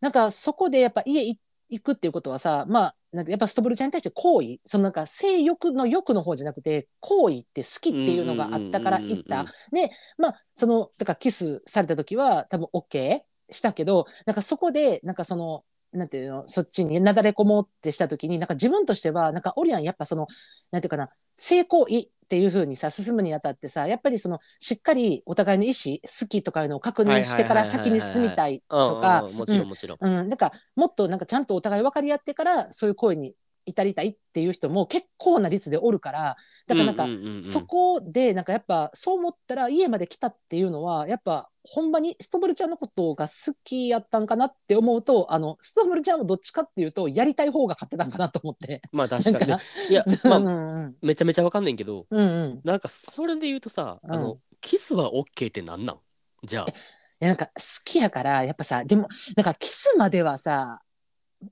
[0.01, 1.39] なんかそこでやっぱ家い
[1.69, 9.45] 行くっていうことはさ、まあ、なんかやっぱストブルちゃんに対して好意、そのなんか性欲の欲の方じゃなくて、好意って好きっていうのがあったから行った。
[9.73, 20.27] で、まあ、その、だからキスされた時は多分 OK したけど、なんかそこで、なんかその、なんていうの、そっちになだれ込もうってした時に、なんか自分としては、なんかオリアンやっぱその、
[20.71, 29.99] なんていうかな、性行為っていう風にさ、進むにあたってさ、やっぱりその、しっかりお互いの意思、好きとかいうのを確認してから先に進みたいとかもちろんもちろん。
[30.01, 33.34] うん、なんかもっとなんかちゃんとお互い分かり合ってからそういう行為に
[33.67, 36.37] 至りたいっていう人も結構な率でおるから
[36.67, 37.07] だからなんか、
[37.45, 48.83] そこでなんかやっぱそう思ったら家まで来たっていうのはやっぱほんまにストブルちゃんのことが好きやったんかなって思うとあのストブルちゃんはどっちかっていうとやりたい方が勝ってたんかなと思って。
[48.93, 49.59] まあ確かかにね。
[49.91, 50.97] いや、まうんあ、うん。
[51.03, 52.23] めちゃめちゃわかんないけど、うんう
[52.55, 55.99] ん、なんかそれで言うとさ、あうの、キスは OK ってなんなん？
[56.45, 56.67] じゃあ。
[56.69, 56.73] い
[57.21, 57.53] やなんか好
[57.85, 60.81] きやからやっぱさでもなんかキスまではさ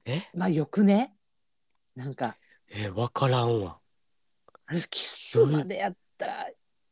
[0.05, 0.23] え？
[0.35, 1.15] まあよくね？
[1.95, 2.37] なんか
[2.69, 3.79] え、わからんわ。
[4.67, 6.49] 私キスまでやったら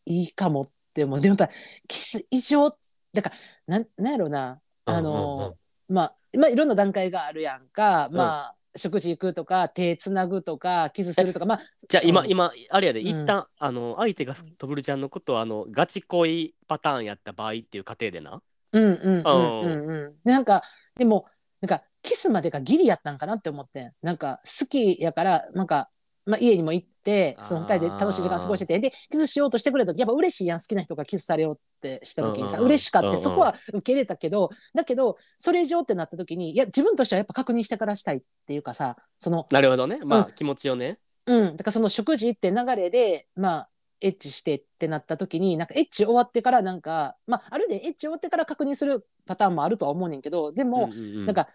[0.07, 1.21] いいかもって思う。
[1.21, 1.55] でもやっぱ
[1.89, 2.77] キス以上
[3.13, 3.31] だか
[3.67, 4.61] らなんなんやろうな。
[4.85, 5.55] あの、うんうんうん。
[5.95, 8.17] まあまあいろんな段階があるやんか、うん。
[8.17, 12.31] まあ食事行くとか手つなぐとかキスするとかまあじゃあ今、うん。
[12.31, 13.07] 今、あれやで、うん。
[13.07, 18.41] 一旦、あの、相手がトブルちゃんのことを、あの、ガチ恋パターンやった場合っていう過程でな。
[18.73, 19.91] うんうんうんうん。
[19.91, 20.15] うん。
[20.25, 20.63] なんか
[20.97, 21.27] でも
[21.61, 23.93] なんかキスまでがギリやったんかなって思ってん。
[24.03, 25.89] なんか好きやからなんか、
[26.27, 32.67] まあ、家にも行ってその二人で楽しい時間過ごしててでキスしようとしてくれた時やっぱ嬉しいやん好きな人がキスされようってした時にさ、うんうんうん。
[32.67, 40.01] 嬉しかってそこは受け入れたけどだけどそれ以上ってなった時にいや自分としてはやっぱ確認してからしたいっていうかさそのなるほどね。
[40.05, 40.99] まあ、う気持ちをね。
[41.27, 43.69] うん、だからその食事って流れで、まあ、
[44.01, 51.27] エッチしてってなった時に、なんかエッチ終わってからなんか、まあ、あるでエッチ終わってから確認するパターンもあるとは思うねんけど、でも、うんうんうん。
[51.27, 51.49] なんか、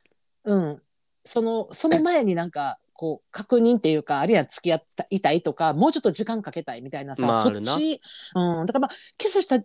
[0.46, 0.82] うん、
[1.24, 8.02] その、その前になんか、こう、確認っていうか、あるいは付き合ったいたいとか、もうちょっと時間かけたいみたいなさ、まあそっち、
[8.34, 9.60] うん、だからまあ、キスした、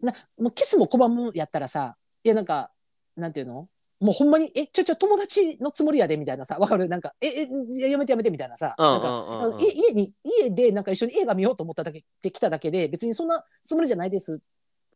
[0.00, 2.70] なもうキスも拒むやったらさ、いやなんか、
[3.16, 3.68] なんていうの？
[4.00, 6.88] もうほんまに、え、ちょちょ、友達のつもりやでみたいなさ、わかる？
[6.88, 14.40] なんか、え、え、いややめてやめてみたいなさ、家に家でなんか一緒に映画見ようと思っただけで来ただけで別にそんなつもりじゃないです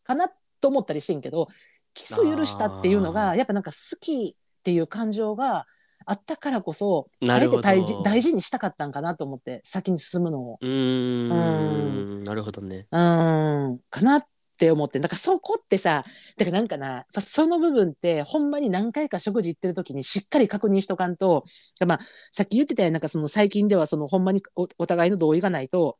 [0.04, 0.30] かな
[0.60, 1.48] と思ったりしてんけど
[1.94, 5.66] キス許したっていうのがやっぱなんか好きっていう感情が
[6.06, 7.58] あったからこそあえて。
[7.58, 10.58] 大事大事にしたかったんかなと思って先に進むのを。
[10.60, 12.22] うーん。
[12.22, 12.86] なるほどね。
[12.92, 13.78] うーん。
[13.90, 15.00] かなって思って。
[15.00, 16.04] だからそこってさ
[16.36, 21.42] だからなんかなその部分ってほんまに何回か食事行ってる時にしっかり確認しとかんと、
[21.84, 21.98] まあ、
[22.30, 25.98] さっき言ってたようになんかその最近ではそのほんまにおお互いの同意がないと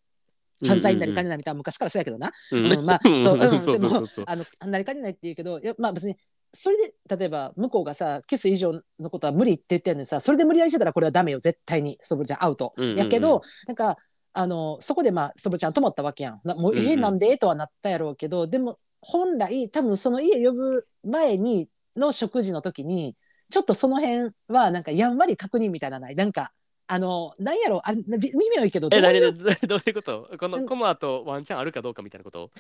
[0.65, 2.73] 犯罪になりかねないみたいな昔からそうやけどな、うん。
[2.73, 6.17] うんまあそううん でもあのなりかねないって言うけどまあ別に
[6.53, 11.97] それで例えば向こうがさキス以上のことは無理って言ってるのにさそれで無理やりしてたらこれはダメよ絶対に。
[12.01, 12.99] ソブルちゃんアウト、うんうんうん。
[12.99, 13.97] やけどなんか
[14.35, 16.41] あのそこでまあソブルちゃん止まったわけやん。
[16.45, 17.37] なもう、うんうんえなんで？
[17.39, 23.17] とはなったやろうけどでも本来多分その家呼ぶ前にの食事の時に
[23.51, 26.15] ちょっとその辺はなんかやんわり確認みたいなのない？
[26.15, 26.53] なんか
[26.95, 29.33] あのなんやろあび微妙いけどどういう？
[29.33, 30.29] ど どういうこと？
[30.39, 30.67] この、うん。
[30.67, 32.51] この後ワンチャンあるかどうかみたいなこと？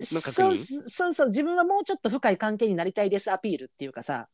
[0.00, 0.54] の確そう認？
[0.88, 4.28] そうそう自分はもうちょっと深い関係になりたいですアピールっていうかさ、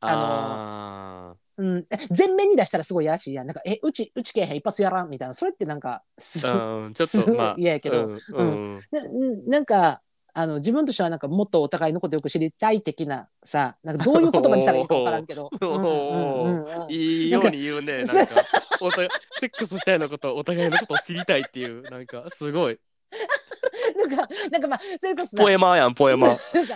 [0.00, 3.46] あうん、え全面に出したらすごいやらしいやん。
[3.48, 5.34] なんかえうちうちけえへん一発やらんみたいな。
[5.34, 6.46] それってなんかす。
[6.46, 6.50] う
[6.90, 7.54] ん、ちょっすごいと、まあ。
[7.58, 8.06] 嫌やけど。
[8.06, 9.02] うんうんな
[9.48, 10.00] なんか
[10.38, 15.50] あの自分としてはなんかもっとお互いのことよく知りたい的なさなんかどういう言葉にしたらいいか 分からんけど。
[15.60, 18.04] うんうんうんうんいいように言うね。
[18.04, 18.36] なんんか、
[18.80, 22.78] おセックスしたいのこと、お互いのことを知りたいっていう、なんか、すごい。
[23.96, 26.68] なんかなんかまあそれこそさポエマーやん、ポエマなんか明日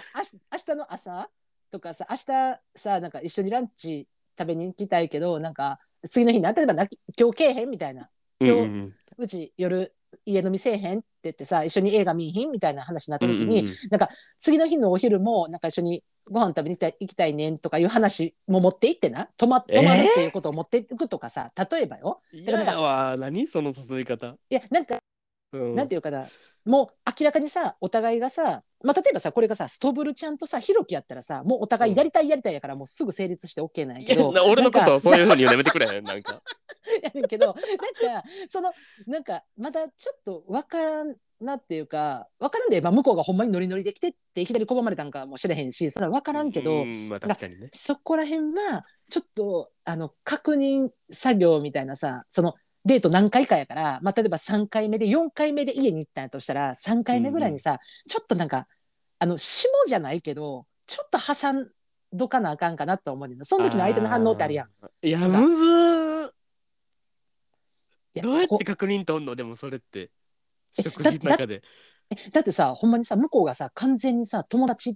[0.51, 1.31] 明日の朝
[1.71, 6.87] とかさ明日さなんか一緒にランチ食べに行きたいけどなんか次の日に例えばな
[7.19, 8.09] 今日けえへんみたいな
[8.41, 9.95] うん今日うんうち夜
[10.25, 13.99] 家飲みせえへんって言ってさ一緒に映画見いひんみたいな話になった時に、うんうんうん。
[14.39, 19.29] 次の日のお昼もなんか一緒にご飯食べに行きたいねんとかいう話も持って行ってな。
[19.37, 22.21] 泊ま泊まるっていうことを持っていくとかさ、例えばよ。
[22.33, 24.37] 嫌やわ、何その誘い方。
[24.49, 24.99] いやなんか
[25.53, 26.29] うんなんていうかな
[26.65, 36.41] もう明らかにさお互いがさ、まあ、例えばさこれがさストブルちゃんとさひろきやったらさもうお互いやりたいやりたいやからもうすぐ成立して OK なんやけどな俺のことをそういうふうにやめてくれへん、なんか。
[37.03, 38.73] やねんけどなんかその
[39.07, 47.69] なんかまだちょっとわからんなっていうかわからんで、まあ、向こうがほんまにノリノリで来てっていきなり拒まれたんかもしれへんしそれはわからんけど、うんまあ確かにね。
[47.73, 52.55] そこら辺はちょっとあの確認作業みたいなさその
[52.85, 57.79] デート何回かやから、まあ、例えば3回目で4回目で家に行ったんやとしたら3回目ぐらいにさ、
[58.09, 58.67] ちょっとなんか
[59.19, 61.69] あの下じゃないけどちょっと挟ん
[62.13, 64.69] どかなあかんかなと思うねんなその時の相手の反応ってあるやん。
[65.07, 66.35] いや、むず
[68.21, 69.35] どうやって確認とんの？
[69.35, 70.11] でもそれって。
[70.77, 71.63] え食事の中で。
[72.11, 74.95] えだってさほんまにさ向こうがさ完全にさ友達っ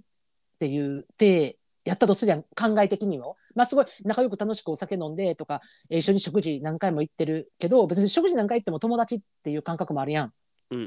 [0.59, 1.57] て言って
[1.87, 3.33] やったとするやん考え的には。
[3.55, 10.33] まあすごい仲良く楽しくお酒飲んでとか、えー一緒に食事何回も行ってるけど別に食事何回行っても友達っていう感覚もあるやん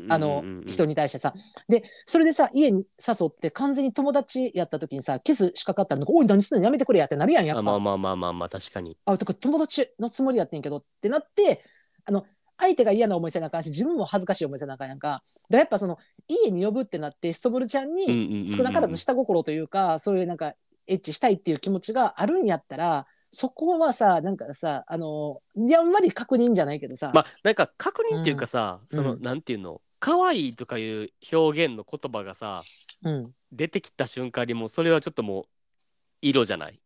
[0.09, 0.91] あの人に。
[0.91, 1.33] に対してさ。
[1.69, 7.61] でそれでさ家に誘って完全に友達やった時にさキスしかかったらなんか「おい何すんのやめてくれや」ってなるやんやっぱ。
[7.61, 8.97] あまあまあまあまあまあ、確かに。
[9.05, 11.63] あだから友達のつもりやってんけどってなって
[12.05, 12.25] あの
[12.59, 15.99] 相手が嫌な思いせなあかんし自分も恥ずかしい思いせなあかんやんかだからやっぱその
[16.29, 20.55] 家に呼ぶってなってストブルちゃんに少なからず下心というかそういうなんか
[20.91, 28.97] エッチしたいっていう気持ちがあるんやったらそこはさなんかさあのやんわり確認じゃないけどさ、まあなんか確認っていうかさ、うん。
[28.97, 29.23] その、うん。
[29.23, 29.81] なんていうの？
[30.01, 32.63] 可愛いとかいう表現の言葉がさ
[33.03, 35.45] うん、出てきた瞬間にもうそれはちょっともう
[36.23, 36.81] 色じゃない？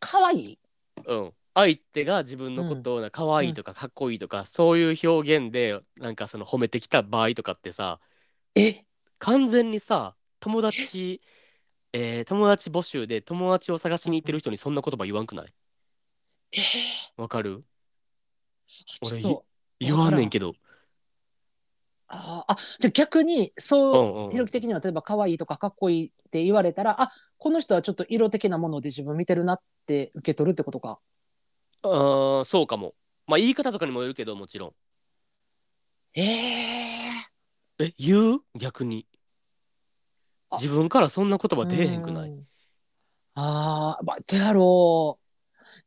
[0.00, 0.58] 可愛い？
[1.06, 1.32] うん。
[1.54, 7.98] 相手が自分のことをな可愛いとかかっこいいとか、そういう表現でなんかその褒めてきた場合とかってさ
[8.54, 8.84] え？
[9.18, 11.20] 完全にさ友達
[11.92, 15.52] えー友達募集で友達を探しに行ってる人にそんな言葉言わんくない？
[16.52, 16.60] えー。
[17.16, 17.64] わかる？
[18.66, 19.44] ちょっと
[19.80, 20.54] 言わんねんけど。
[22.08, 30.98] あーあじゃあ逆にそうう、んうんひろき的には例えば可愛いとかかっこいいって言われたらあこの人はちょっと色的なもので自分見てるなって受け取るってことか？
[31.82, 32.94] あーそうかも。
[33.26, 34.72] まあ言い方とかにもよるけどもちろん。
[36.14, 37.12] ええ
[37.78, 38.40] え言う？
[38.54, 39.06] 逆に
[40.50, 40.56] あ。
[40.56, 42.30] 自分からそんな言葉出えへんくない？
[42.30, 42.46] うん。
[43.34, 45.24] ああ、まあ、どうやろう。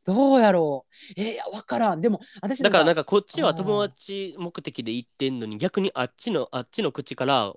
[0.04, 1.12] どうやろう。
[1.16, 2.00] えー、いや、わからん。
[2.00, 7.52] でも、私だからなんか、かこっちは友達目的で言ってんのに逆にあっちのあっちの口から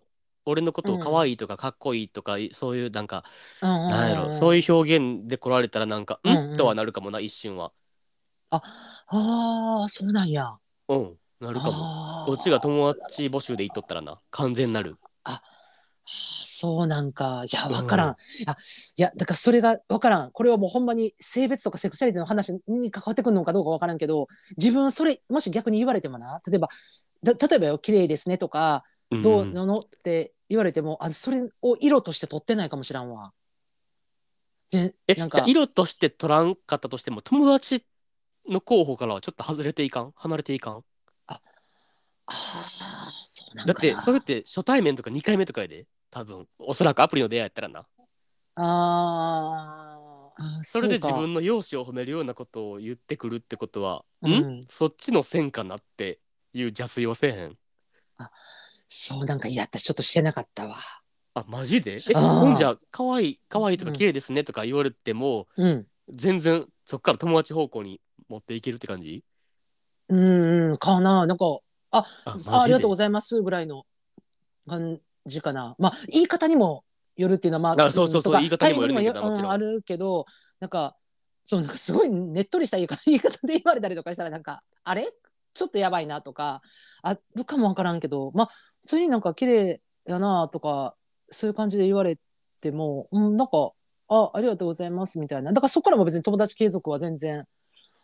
[0.46, 3.24] 俺のことを可愛いとかかっこいいとか、そういうなんか
[3.62, 6.58] うんなんやろそういう表現で来られたらなんかうん？
[6.58, 7.72] とはなるかもな一瞬は。
[8.50, 8.62] あ
[9.86, 10.56] あ、そうなんや。
[10.88, 11.72] うんなるかも。
[11.74, 12.32] あー。
[12.32, 14.98] こっちが友達募集で言っとったらな完全なる。
[15.24, 15.42] あ
[16.06, 17.44] そうなんか。
[17.52, 18.10] いや、わからん。
[18.10, 18.16] あ
[18.96, 20.32] いや、だからそれがわからん。
[20.32, 24.28] これはもうほんまに性別とかセクシャリティの話に関わってくるのかどうかわからんけど、
[24.58, 26.70] 自分それ、もし逆に言われてもな、例えば、
[27.24, 33.34] だ例えばよ、綺麗ですねとか、どうなのって言われても、あそれを色として取ってないかもしらんわ。
[34.72, 37.86] でなんか色として取らんかったとしても友達
[38.50, 40.12] の候補からはちょっと外れていかん？
[40.16, 40.84] 離れていかん？
[41.28, 41.40] あ
[42.28, 42.34] あ、
[43.38, 43.94] そうなんだって。
[43.96, 45.86] それって初対面とか2回目とかやで。
[46.10, 46.48] 多分。
[46.58, 47.86] おそらくアプリの出会いやったらな。
[48.56, 50.42] あー。
[50.42, 54.32] あ、それで自分の容姿を褒めるようなことを言ってくるってことは、うん。
[54.60, 54.62] ん？
[54.70, 56.20] そっちの線かなって
[56.54, 57.58] いう邪推はせえへん。
[58.88, 60.78] そうなんかいや私ちょっとしてなかったわ。
[61.34, 61.98] あマジで？
[62.10, 63.98] えほんじゃ可愛い可愛いとかうん。
[63.98, 65.86] 綺麗ですねとか言われても、うん。
[66.08, 69.26] 全然そっから友達方向に持っていけるって感じ？
[70.08, 71.26] うんうんかな。
[71.26, 71.46] なんか
[72.00, 73.42] あああありがとうございます。
[73.42, 73.86] ぐらいの
[74.68, 75.76] 感じかな。
[75.80, 76.84] まあ言い方にも
[77.16, 79.52] よるっていうのはまああそうそうそう言い方にもよるけどうん。
[79.52, 80.26] あるけど
[80.60, 80.96] なんか
[81.44, 85.08] そうなんかすごいねっとりした言い方 言い方で言われたりとかしたらなんかあれ？
[85.54, 86.62] ちょっとやばいなとか
[87.02, 88.48] あるかもわからんけどまあ
[88.82, 90.96] 普通になんか綺麗やなとか
[91.30, 92.20] そういう感じで言われ
[92.60, 93.72] ても、うん、なんか
[94.10, 95.54] あありがとうございますみたいな。
[95.54, 97.46] だからそこからも別に友達継続は全然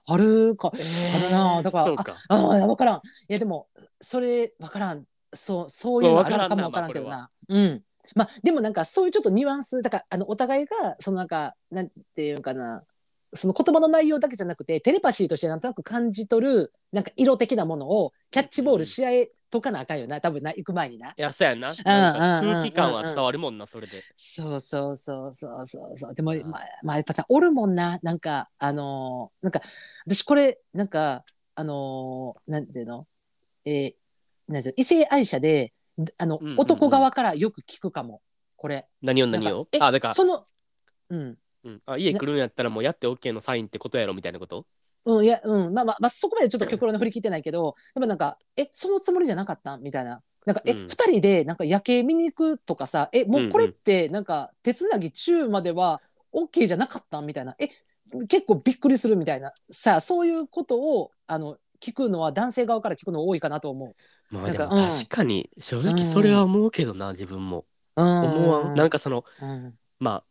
[0.05, 1.61] あるか、あるな。
[1.61, 1.85] だから
[2.29, 2.95] ああ分からん。
[2.97, 2.99] い
[3.29, 3.67] やでも
[3.99, 5.05] それ分からん。
[5.33, 7.83] そうそういうのあるかも分からんけどな、うん。
[8.15, 12.83] まあでもなんかそういうちょっとニュアンスだからあのお互いがそのなんかなんていうかな。
[13.33, 20.19] その言葉の内容だけじゃなくてテレパシーとしてなんとなく感じ取るなんか色的なものをキャッチボールし合えとかなあかんよな。
[20.19, 21.09] 多分な行く前にな。
[21.09, 21.73] いやそうやな。
[21.75, 24.01] 空気感は伝わるもんなそれで。
[24.15, 25.97] そうそうそうそうそう。
[25.97, 27.99] そうでもまあまあやっぱおるもんな。
[28.01, 29.61] なんかあのーなんか
[30.07, 31.23] 私これなんか
[31.53, 33.05] あのーなんていうの？
[33.65, 33.93] えー
[34.47, 34.81] なんていうの？
[34.81, 35.73] 異性愛者で
[36.17, 36.59] あの、うんうんうん。
[36.59, 38.21] 男側からよく聞くかも。
[38.55, 38.87] これ。
[39.01, 39.67] 何を何を？
[39.79, 40.13] あだから。
[40.13, 40.43] その
[41.09, 41.37] うん。
[41.63, 44.65] うん、あ家来るんやったらもうやって OK のサインってことやろみたいなこと？
[45.05, 49.77] うん、いや、うん、まあまあ、まあ、そこまでちょっと極論で振り切ってないけど、やっぱなんか、え、そのつもりじゃなかった？
[49.77, 50.21] みたいな。
[50.45, 56.01] なんか、え、うん二人で、なんか夜景見に行くとかさ、え、もうこれって、なんか、手つなぎ中までは、
[56.33, 57.55] OK じゃなかったみたいな。
[57.59, 57.69] え、
[58.27, 59.53] 結構びっくりするみたいな。
[59.69, 63.95] さあ、そういうことを、あの、聞くのは男性側から聞くの多いかなと思う。
[64.29, 68.05] まあ確かに正直それは思うけどな、自分もうん。
[68.05, 69.73] 思わんなんかそのうん。
[69.99, 70.23] まあ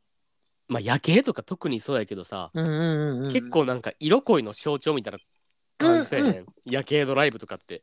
[0.71, 3.31] まあ夜景とか特にそうやけどさ、うんうんうんうん。
[3.31, 5.19] 結構なんか色恋の象徴みたいな
[5.77, 7.83] 感じだよね、夜景ドライブとかって。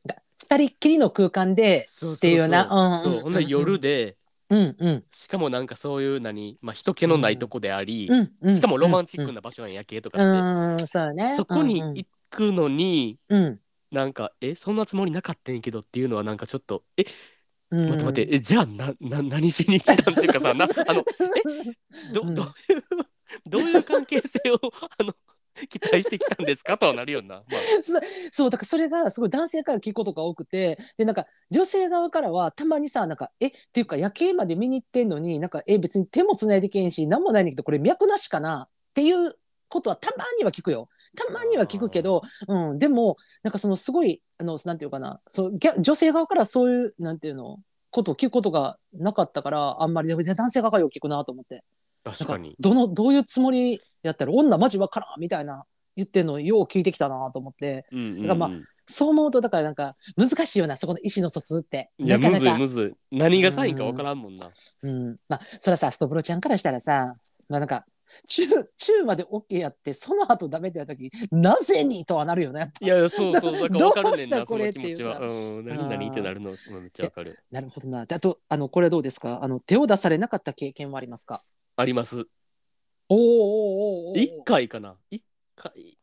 [0.50, 2.14] 二人っきりの空間で、そうそうそう。
[2.16, 2.68] っていうな。
[2.72, 3.22] うんうんうんそう。
[3.22, 4.16] ほんで夜で
[4.50, 5.04] うんうん。
[5.12, 8.56] しかもなんかそういう何、まあ、人気のないとこであり、うんうん。
[8.56, 9.34] しかもロマンチックな。
[9.34, 10.88] な場所なん夜景とかって、うん、うん。
[10.88, 11.36] そうよね。
[11.36, 13.60] そこに行くのに、うんうん、
[13.92, 17.04] なんかえそんなつもりなかったんやけどっていうのはなんかちょっとえ
[17.70, 20.40] うん、待って待ってえじゃあなな何しに来たんっていうか？
[20.40, 21.04] さ なあの
[22.14, 22.36] どうん。
[22.36, 22.84] どういう
[23.50, 24.60] どういう関係性を
[24.98, 25.14] あの
[25.70, 26.78] 期待してきたんですか？
[26.78, 27.44] とはなるよな、まあ、
[27.82, 27.94] そ
[28.32, 33.48] そうだからそれがすごい男性から聞くことが多くてでなんか女性側からはたまにさなんかえ？
[33.48, 38.68] っていうか夜景まで見に行ってんのになんかえ別に手もつないでけんし何もないねんけどこれ脈なしかな？
[38.70, 39.36] っていう
[39.70, 40.90] ことはたまには聞くよ。
[41.16, 45.20] たまには聞くけど、うん、でもなんかそのすごいあのなんていうかな。
[45.28, 47.60] そう女性側からそういうなんていうの
[47.90, 51.64] ことを聞くことがなかったからあんまり男性側からよく聞くなと思って。
[52.04, 52.56] 確かに。
[52.60, 55.66] どのどういうつもりやったら女マジわからんみたいな
[55.96, 57.86] 言ってんのよう聞いてきたなと思って。
[57.92, 58.52] うんうん、うん、だからま
[58.86, 61.90] そう思うとだからなんか難しいよなそこの意思の疎通って。
[61.98, 62.60] いやむずいなかなか。
[62.60, 64.50] むずい何がサインかわからんもんな、
[64.84, 65.18] うん。
[65.28, 67.16] まあそれはさストブロちゃんからしたらさ
[67.50, 67.86] まあなんか
[68.28, 72.60] 中中まで OK やってその後ダメってやった時なぜにとはなるよね。
[72.60, 73.70] やっぱいやそうそう。
[73.70, 75.66] だからわかるねんどうしたなそこれっていううん。
[75.66, 77.40] 何何ってなるのうんめっちゃわかる。
[77.52, 78.06] なるほどな。
[78.06, 79.44] であとあのこれどうですか？
[79.44, 81.42] あの手を出されなかった経験はありますか？
[81.76, 82.26] あります。
[83.10, 84.96] おーおーおーおー一回かな。
[85.12, 85.24] 一
[85.56, 85.98] 回。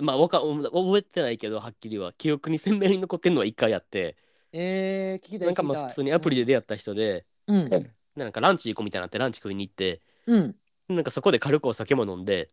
[0.00, 2.12] まあわか覚えてないけどはっきりは。
[2.12, 4.16] 記憶に鮮明に残ってんのは一回やって。
[4.52, 7.68] えー、聞きたいなんかまあ普通にアプリで出会った人で、うん。
[7.68, 10.56] でなんかランチ行こうみたいになってランチ食いに行ってうん
[10.88, 12.50] なんかそこで軽くお酒も飲んで。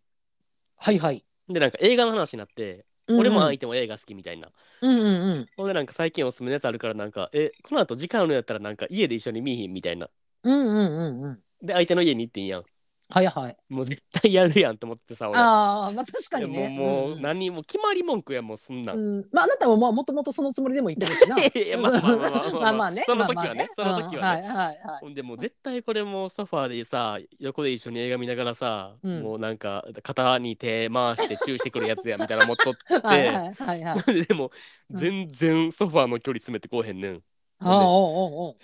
[0.77, 4.51] はいはい、でなんか映画の話になって、俺も相手も映画好きみたいな。
[4.81, 5.49] うんうんうん。
[5.55, 10.09] ほんでなんか最近おすすめのやつあるからなんかえこの後時間あるんやったらなんか家で一緒に見いひんみたいな。
[10.43, 11.43] うんうんうんうん。
[11.61, 12.65] で相手の家に行ってんやん
[13.09, 13.57] はいはい。
[13.69, 15.39] もう絶対やるやんと思ってさ俺。
[15.39, 16.69] ああまあ確かにね。
[16.69, 21.37] もうもう、何も決まり文句やもうそんなん、うん、まああなたもまあもともとそのつもりでも言ってるしな。
[21.45, 22.51] いやまあまあまあまあまあ。
[22.59, 23.03] まあまあね。
[23.05, 24.41] その時はねまあまあその時はね。
[24.47, 24.77] うんはいはいはい。
[25.01, 29.21] ほんでもう絶対これもうソファーでさ横で一緒に映画見ながらさ、うん。
[29.21, 32.95] もうなんか肩に手回してチューしてくるやつやみたいなの持っとって。
[33.05, 34.25] はいはいはいはい。
[34.25, 34.51] でも
[34.89, 37.21] うん全然ソファーの距離詰めてこうへんねん。
[37.59, 38.55] ああおうおうおう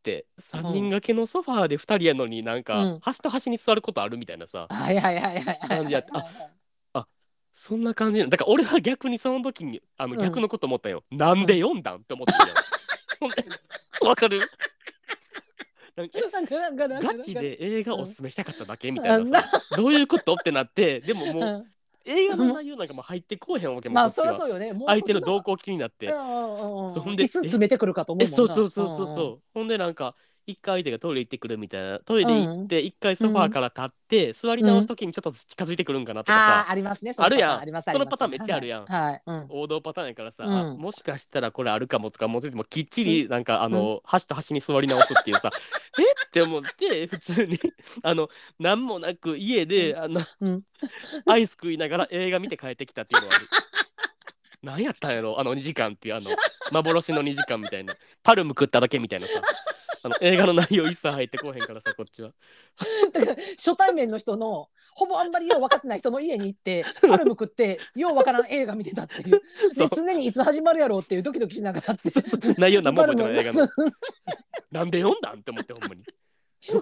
[0.00, 3.00] って3人掛けのソファーで2人やのになんか、うん。
[3.00, 5.58] 端と端に座ることあるみたいなさはいはいはいはいはい。
[5.68, 6.48] 感じやった。
[7.52, 8.20] そんな感じ。
[8.20, 10.20] なだから俺は逆にその時にあのうん。
[10.20, 12.54] 逆のこと思ったよ、なんで読んだんって思ってたよ。
[13.20, 13.30] ほん。
[13.30, 13.36] で
[14.06, 14.40] わかる？
[15.96, 20.34] なんかなんかなんかなんかガチで映画おすすめしたかっただけみたいなあさ、どういうこと？
[20.34, 21.66] ってなってでももう、うん
[22.04, 24.72] 映画の内容なんかもう入ってこうへんわけもまあそりゃそうよね。
[24.72, 28.36] もう相手の動向向気になって、そそうほんでいつ詰めてくるかと思えうもんな。
[28.36, 30.14] そうそうそうそうそう、ほんでなんか
[30.46, 37.12] 一回相手がトイレ行ってくるみたいなトイレ行って一回ソファーから立って、座り直す時にちょっと近づいてくるんかなとかさ、ああありますね。
[37.12, 37.50] そのあるやん。
[37.50, 38.84] パターンありますそのパターンめっちゃあるやん。
[38.84, 39.22] はいはい。
[39.26, 39.46] うん。
[39.50, 40.54] 王道パターンやからさ、うん。
[40.54, 45.50] あもしかしたらこれあるかもとか思っててもきっちりなんかあの、端と端に座り直すっていうさ
[45.98, 46.02] え？
[46.02, 47.58] って思って普通に
[48.02, 48.28] あの
[48.58, 50.62] 何もなく家であの、うん。
[51.26, 53.46] アイス食いながら映画見て帰ってきたっていうのはある。
[54.62, 55.40] 何やったんやろ？
[55.40, 56.30] あの2時間っていうあの
[56.72, 57.94] 幻の2時間みたいな。
[58.22, 59.40] パルム食っただけみたいなさ
[60.02, 62.32] あの映画の内容一切入ってこうへんからさこっちは。
[63.12, 69.40] だから初対面の人のほぼあんまりよう分かってない人の家に行って パルム食ってよう分からん映画見てたっていう。
[69.74, 72.10] で常にいつ始まるやろうっていうドキドキしながらって
[72.56, 73.68] 内容何も覚えてない映画の。
[74.70, 76.02] なんで読んだんって思ってほんまに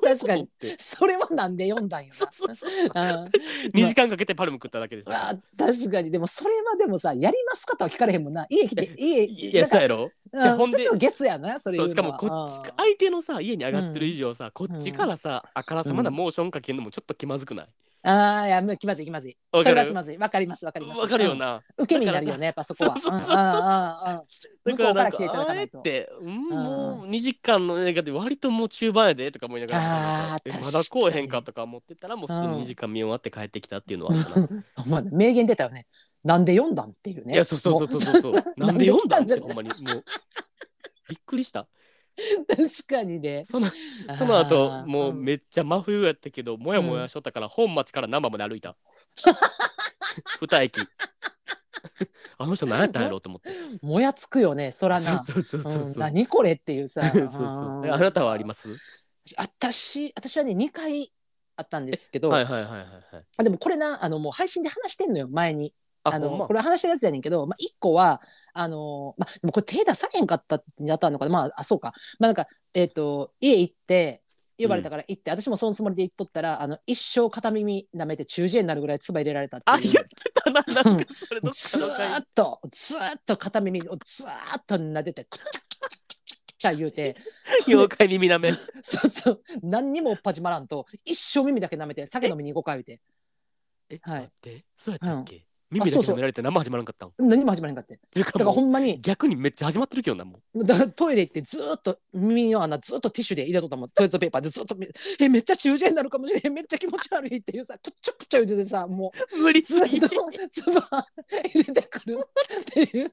[0.02, 0.48] 確かに
[0.78, 3.22] それはなんで読んだんよそうそうそうな。
[3.22, 3.24] あ
[3.74, 5.08] 2 時間かけてパルム食っただけです。
[5.08, 6.10] よあ確かに。
[6.10, 8.46] でもそれはでもさやりますかとは聞かれへんもんな。
[8.50, 10.04] 家来て 家いやそうやろ？
[10.04, 17.68] うんじゃあほんでゲスやなそれそうしかもこっちあ相手のさ家に上がってる以上さ、こっちからさ、あからさまなうんモーションかけるのもちょっと気まずくない？
[18.02, 19.36] あーいやもう気まずい気まずい。
[19.52, 19.74] わかる。
[19.74, 20.18] それは気まずい。
[20.18, 21.00] わかりますわかります。
[21.00, 21.84] わかるよな、うん。
[21.84, 22.96] 受け身になるよねやっぱそこは。
[22.98, 23.34] そうそうそうそう。
[23.34, 24.20] うんうんうん
[24.66, 24.76] うん。
[24.76, 26.48] だからうから来ていただかあえて、うん、ん。
[26.48, 35.86] もう2時間の映画で割ともう中盤やでとか思いながらあーえまだこうへんかとか思ってたらもう普通に2時間見終わって帰ってきたっていうのはあったな、ほんま名言出たよね。
[36.24, 37.34] なんで読んだんっていうね。
[37.34, 38.54] いやそうそうそうそうそうそう。
[38.56, 39.68] なんで読んだんっんで来たんじゃほんまに。
[39.68, 40.04] もう
[41.08, 41.66] びっくりした
[42.48, 43.44] 確かにね。
[43.44, 43.66] その
[44.16, 48.76] その後もうめっちゃ真冬やったけどもやもやしとったから本町から難波まで歩いた。
[50.40, 50.80] 二駅。
[52.38, 53.50] あの人何やったんやろうと思って。
[53.82, 55.18] もやつくよねそらな。
[55.18, 55.82] そうそうそうそうう。
[55.82, 55.86] ん。
[55.86, 57.02] そう何これっていうさ。
[57.08, 57.86] そうそう。
[57.86, 58.68] えあなたはあります？
[59.36, 61.12] 私私はね2回
[61.56, 63.24] あったんですけど、はいはいはいはいはい。
[63.36, 65.74] あでもこれなあのもう配信で話してんのよ前に
[66.12, 66.46] あのま。
[66.46, 68.20] これ話してるやつやねんけど、まあ、1個は
[68.52, 71.30] あのまあでもこれ手出されへんかったってやったのかな。
[71.30, 71.92] まああそうか。
[72.18, 74.22] まあなんかえっ、と家行って
[74.58, 79.82] 呼ばれたから行って、私もそのつもりで行っとったらあの一生片耳舐めて中耳炎になるぐらい唾入れられたってあいう。
[79.82, 81.14] 言ってたななんか。
[81.14, 87.16] それどっずかの回ーっとずーっと片耳をずーっと撫でてくちゃくちゃ言うて。
[87.68, 88.50] 妖怪耳なめ。
[88.82, 89.42] そうそう。
[89.62, 93.00] 何にもおっぱじまらんと一生耳だけ舐めて酒飲みに行こうか言うて。
[93.90, 94.20] え、はい。
[94.22, 94.64] 待って。
[94.76, 97.12] そうやったっけ、耳だけ舐められて何も始まらんかったん？
[97.18, 97.98] 何も始まらんかって。
[98.10, 100.64] ていうかだからほんまに逆にめっちゃ始まってるけどなもう。
[100.64, 104.86] だからトイレ行ってずーっと耳の穴ずーっとティッシュで入れとったもんトイレットペーパーでずっとみ
[105.20, 106.54] えめっちゃ中耳炎になるかもしれへん。
[106.54, 109.64] めっちゃ気持ち悪いっていうさくっちゃくちゃ言うててさもう無理。
[109.64, 112.18] すずっとぎて唾入れてくる
[112.60, 113.12] っていう。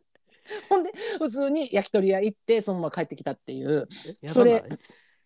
[0.69, 3.87] ほんで普通に焼き鳥屋行ってそのまま帰ってきたっていう、
[4.27, 4.79] それやばない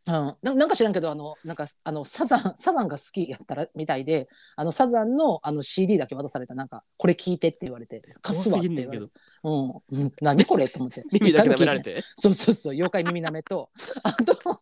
[0.07, 9.05] うん、ななんか知らんけどあのなんかあのサザンサザンが好きやったらみたいであのサザンのあの CD だけ渡されたなんかこれ聞いてって言われて貸すわって言われて。
[9.43, 11.03] うん、うん、何これと思って。
[11.11, 12.01] 耳だけ舐められて。
[12.15, 12.71] そうそうそう。
[12.71, 13.69] 妖怪耳なめと。
[14.03, 14.59] あとも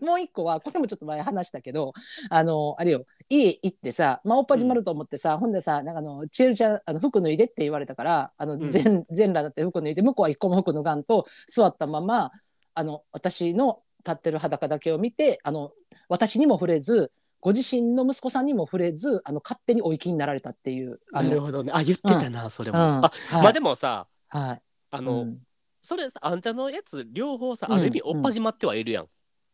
[0.00, 1.92] うもう一個はこれもちょっと前話したけど
[2.30, 3.04] あのあれよ。
[3.30, 8.68] 家行ってさ、まあ、おっぱじまると思ってさ、ほんでさなんかあの「ちえるちゃんあの服脱いで」って言われたからあのうん。
[8.68, 12.30] 全全裸だって服脱いで向こうは一個も服脱がんと座ったまま
[12.74, 15.72] あの私の立ってる裸だけを見てあの
[16.08, 21.72] 私にも触れずご自身の息子さんにも触れずあの勝手にお行きになられたっていうあのなるほどね。
[21.74, 22.84] あ言ってたな、それも、うん。
[22.84, 23.42] あはい。
[23.42, 24.62] まあでもさはい。
[24.90, 25.38] あの、うん。
[25.82, 27.74] それさあんたのやつ両方さうん。
[27.74, 29.08] ある意味おっぱじまってはいるやん、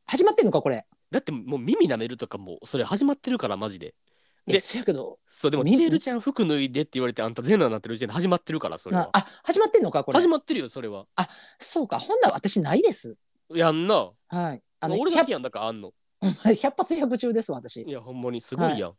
[0.07, 0.87] 始まってんのかこれ。
[1.11, 3.95] だってもう耳舐めるとかもうそれ始まってるからマジで。
[4.47, 9.05] でえせやけどそうでもみちえるちゃん服脱いでって言われてあんた全裸になってる時点で始まってるからそれは。
[9.05, 10.21] なあ始まってんのかこれ。
[10.21, 11.07] 始まってるよそれは。
[11.59, 11.99] そうか。
[11.99, 13.17] ほんなら私ないです
[13.51, 14.11] やんな。
[14.29, 14.63] はい。
[14.81, 15.93] あの俺だ 100, けやんだからあんの。
[16.23, 17.83] 100発100中です私。
[17.83, 18.95] いやほんまにすごいやん、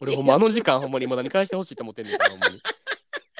[0.00, 2.60] 俺ほんまあの時間ほんまにまだに返してほしいと思ってんねんからほんまに。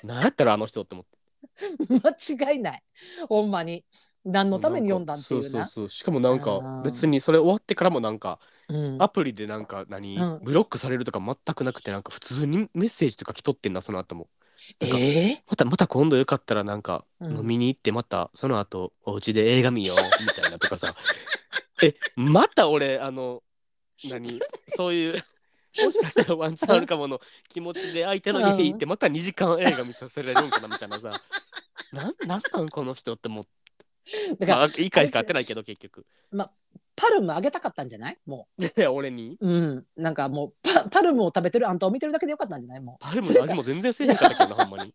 [0.03, 1.25] 何やったらあの人って思って。
[1.89, 2.83] 間違いない。
[3.29, 3.85] ほんまに。
[4.25, 5.49] 何のために読んだんっていうな。
[5.49, 5.89] そうそうそう。
[5.89, 9.03] しかもなんか別にそれ終わってからもなんかうん。
[9.03, 10.41] アプリでなんか何、うん。
[10.43, 14.29] ブロックされるとか全くなくてなんか普通にメッセージとか来とってんなその後も
[14.81, 17.39] えまたまた今度よかったらなんかうん。
[17.39, 20.95] 飲みに行ってまたその後お家で映画見よう みたいなとかさ。
[21.83, 23.43] えまた俺あの
[24.05, 24.41] 何？
[24.69, 25.25] そういう
[25.85, 31.11] もしかしたらワンチャンあるかもの気持ちで相手の家行ってまた2時間映画見させられるんかなみたいなさ。
[31.93, 33.51] なんなんなんこの人って思って。
[34.35, 36.05] ーだから、まあ、いい回しか会ってないけど結局
[36.97, 38.19] パルムあげたかったんじゃない？
[38.27, 39.37] もいや 俺に？
[39.41, 39.87] ううん。
[39.97, 42.81] なんかもうパパルムを食べてるあんたを見てるだけでよかったんじゃない？
[42.81, 42.97] もう。
[43.05, 44.91] パルムの味も全然せえへんかったけどなほんまに。
[44.91, 44.95] い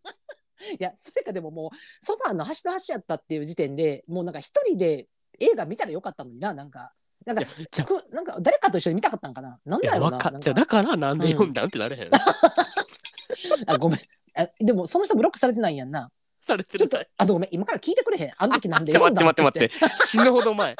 [0.78, 5.06] やそれかでももうソファーの端と端やったっていう時点でもうなんか一人で
[5.38, 6.92] 映画見たらよかったのにななんか。
[7.26, 9.58] なんかいやじゃくなんか誰かと一緒に見たかったんかな？
[9.66, 10.38] なんいやだろうななんわか。
[10.40, 11.66] じゃあだからなんで読んだん？
[11.66, 12.10] ってなれへん、
[13.68, 14.00] あごめん。
[14.36, 16.10] あでもその人ブロックされてないやんな
[16.50, 18.32] されてちょっとあとごめん今から聞いてくれへん。
[18.36, 19.96] あの時なんでちょ待って待って待って。
[20.06, 20.76] 死ぬほど前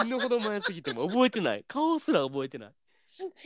[0.00, 1.64] 死ぬほど前すぎても覚えてない。
[1.66, 2.72] 顔すら覚えてない。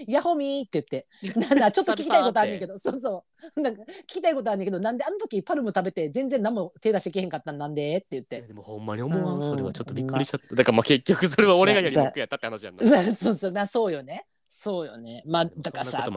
[0.06, 0.86] ヤホミーって
[1.22, 1.48] 言って。
[1.48, 2.78] なんだちょっと聞きたいことあんねんけど。
[2.78, 3.24] そうそ
[3.56, 3.60] う。
[3.60, 4.80] なんか聞きたいことあんねんけど。
[4.80, 8.40] なんであの時パルム食べて全然何も手出してけへんかったんなんでって言って。
[8.40, 9.40] でもほんまに思わうん。
[9.40, 10.56] んそれはちょっとびっくりしちゃった。
[10.56, 12.86] だからまあ結局それは俺がやりもくやったって話やんな。
[12.86, 13.02] そう。
[13.14, 13.52] そうそう。
[13.52, 14.26] まあそうよね。
[14.48, 15.22] そうよね。
[15.26, 16.08] まあだからさ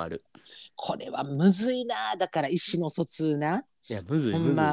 [0.76, 2.16] これはむずいな。
[2.18, 3.66] だから意思の疎通な。
[3.89, 4.64] いやむずいむずい、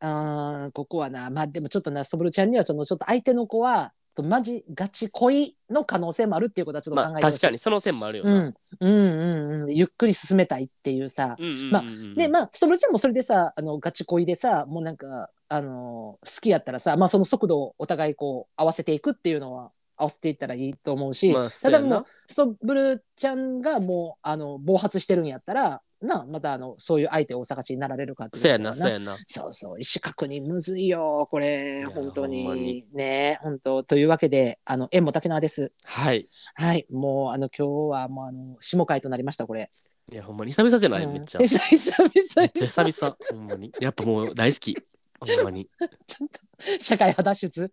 [0.00, 7.40] あーここはなまあでもちょっとなそぼるちゃんにはそのちょっと相手の子はとマジガチ恋の可能性もあるっていうことはちょっと考まあえてほしい。
[7.40, 8.30] 確かにその線もあるよな。
[8.32, 11.82] うん、うんうんうんゆっくり進めたいっていうさ、うんうんうんうんまあ
[12.16, 29.16] でまあストロちゃんもそれでさあのガチ恋でさもうなんかあの好きやったらさ、まあ、その速度をお互いこう合わせていくっていうのは合わせていったらいいと思うし、まあただもうストブルちゃんがもうあの暴発してるんやったらなまたあのそういう相手をお探しになられるかっていうそうやな、そうやな。
[29.26, 36.28] そうそう意思確認むずいよこれや本当ににね本当というわけであの縁も竹縄ですはい。
[36.54, 39.70] はいもうあの今日はもうあの下回となりましたこれ
[40.12, 41.40] いや、ほんまに久々じゃない、うんめっちゃ。
[41.42, 43.72] 久々め久々久々、ほんまに。
[43.80, 44.76] やっぱもう大好き。
[45.20, 45.66] ほんまに。
[46.06, 46.40] ちょっと
[46.80, 47.72] 社会派脱出？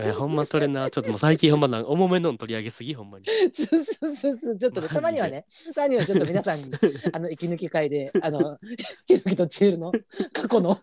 [0.00, 3.24] えほんまそれな、ちょっともう最近ほんまなんか重めのん取り上げすぎ、ほんまに。
[3.52, 6.70] そうそうそうそうちょっとねたまにはねたまにはちょっと皆さんに
[7.12, 8.58] あの息抜き会であの
[9.06, 9.92] ひろきとチールの
[10.32, 10.78] 過去の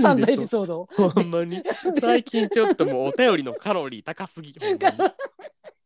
[0.00, 1.62] 散々エピソードをほんまに。
[2.00, 4.54] 最近ちょっともうお便りのカロリー高すぎ。
[4.60, 5.12] ほんまに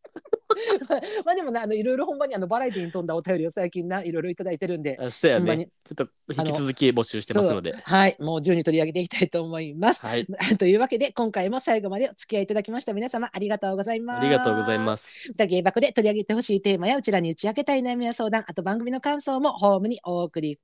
[0.89, 5.71] まあまあでもねあのいろいろほんまにあのバラエティに富んだお便りを最近ないろいろいただいてるんであそうやほんまにね。
[5.85, 7.73] ちょっと引き続き募集してますので。
[7.73, 10.05] はいもう順に取り上げていきたいと思います。
[10.05, 10.27] はい。
[10.59, 14.21] というわけで今回も最後までお付き合いいただきました皆様ありがとうございます。
[14.21, 15.29] ありがとうございます。
[15.29, 20.59] また芸爆で取り上げてほしいテーマやうちらに打ち明けたい悩みや相談あと番組の感想もホームにお送り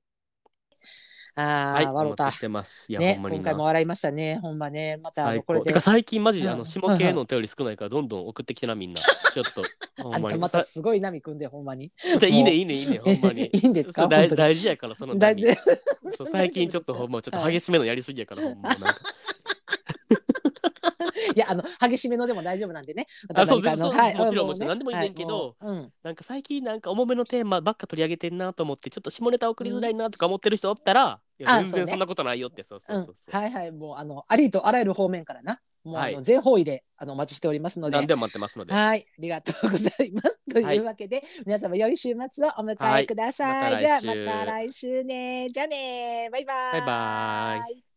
[1.35, 2.15] あー、はい。
[2.15, 2.85] たしてます。
[2.91, 3.41] いや、ねほんまにな。
[3.41, 5.33] 今回も笑いましたねほんまねまた。
[5.41, 9.01] これでてか最近マジであうんの下系のお便り少ないからどんどん送ってきてなみんな。
[9.33, 9.63] ちょっと。
[10.03, 10.25] ほんまに。
[10.25, 13.49] あんたまたさすごい波組んでほんまにじゃあいいねいいねいいねほんまに。
[13.51, 14.07] いいんですか？
[14.07, 15.55] 大大事やからその大波事
[16.17, 18.95] そう最近ちょっとほんまちょっと激しめのやりすぎやからほんまなんか。
[21.35, 23.05] いやあの激しめのでも大丈夫なんでね。
[23.33, 25.93] あそうまた何かそうはいもちろんもちろん何でもいいねんけどはいもううん。
[26.03, 31.45] なんか最近なんか重めのテーマばっか取り上げてんなと思ってちょっと下ネタ送りづらいなとか思ってる人おったら、うね。
[31.63, 33.15] 全然そんなことないよってそうそううんそう。
[33.31, 33.71] はいはい。
[33.71, 35.59] もうあのありとあらゆる方面からな。
[35.83, 37.97] もう全方位であのお待ちしておりますので。
[37.97, 38.73] 何でも待ってますので。
[38.73, 40.39] はい、ありがとうございます。
[40.53, 40.77] とはい。
[40.77, 43.73] いうわけで、皆様良い週末をお迎えください。
[43.73, 43.83] はい。
[43.83, 44.25] ではまた来週。
[44.25, 45.49] また来週ね。
[45.49, 46.71] じゃあねバイバイ。
[46.73, 47.92] バイバイ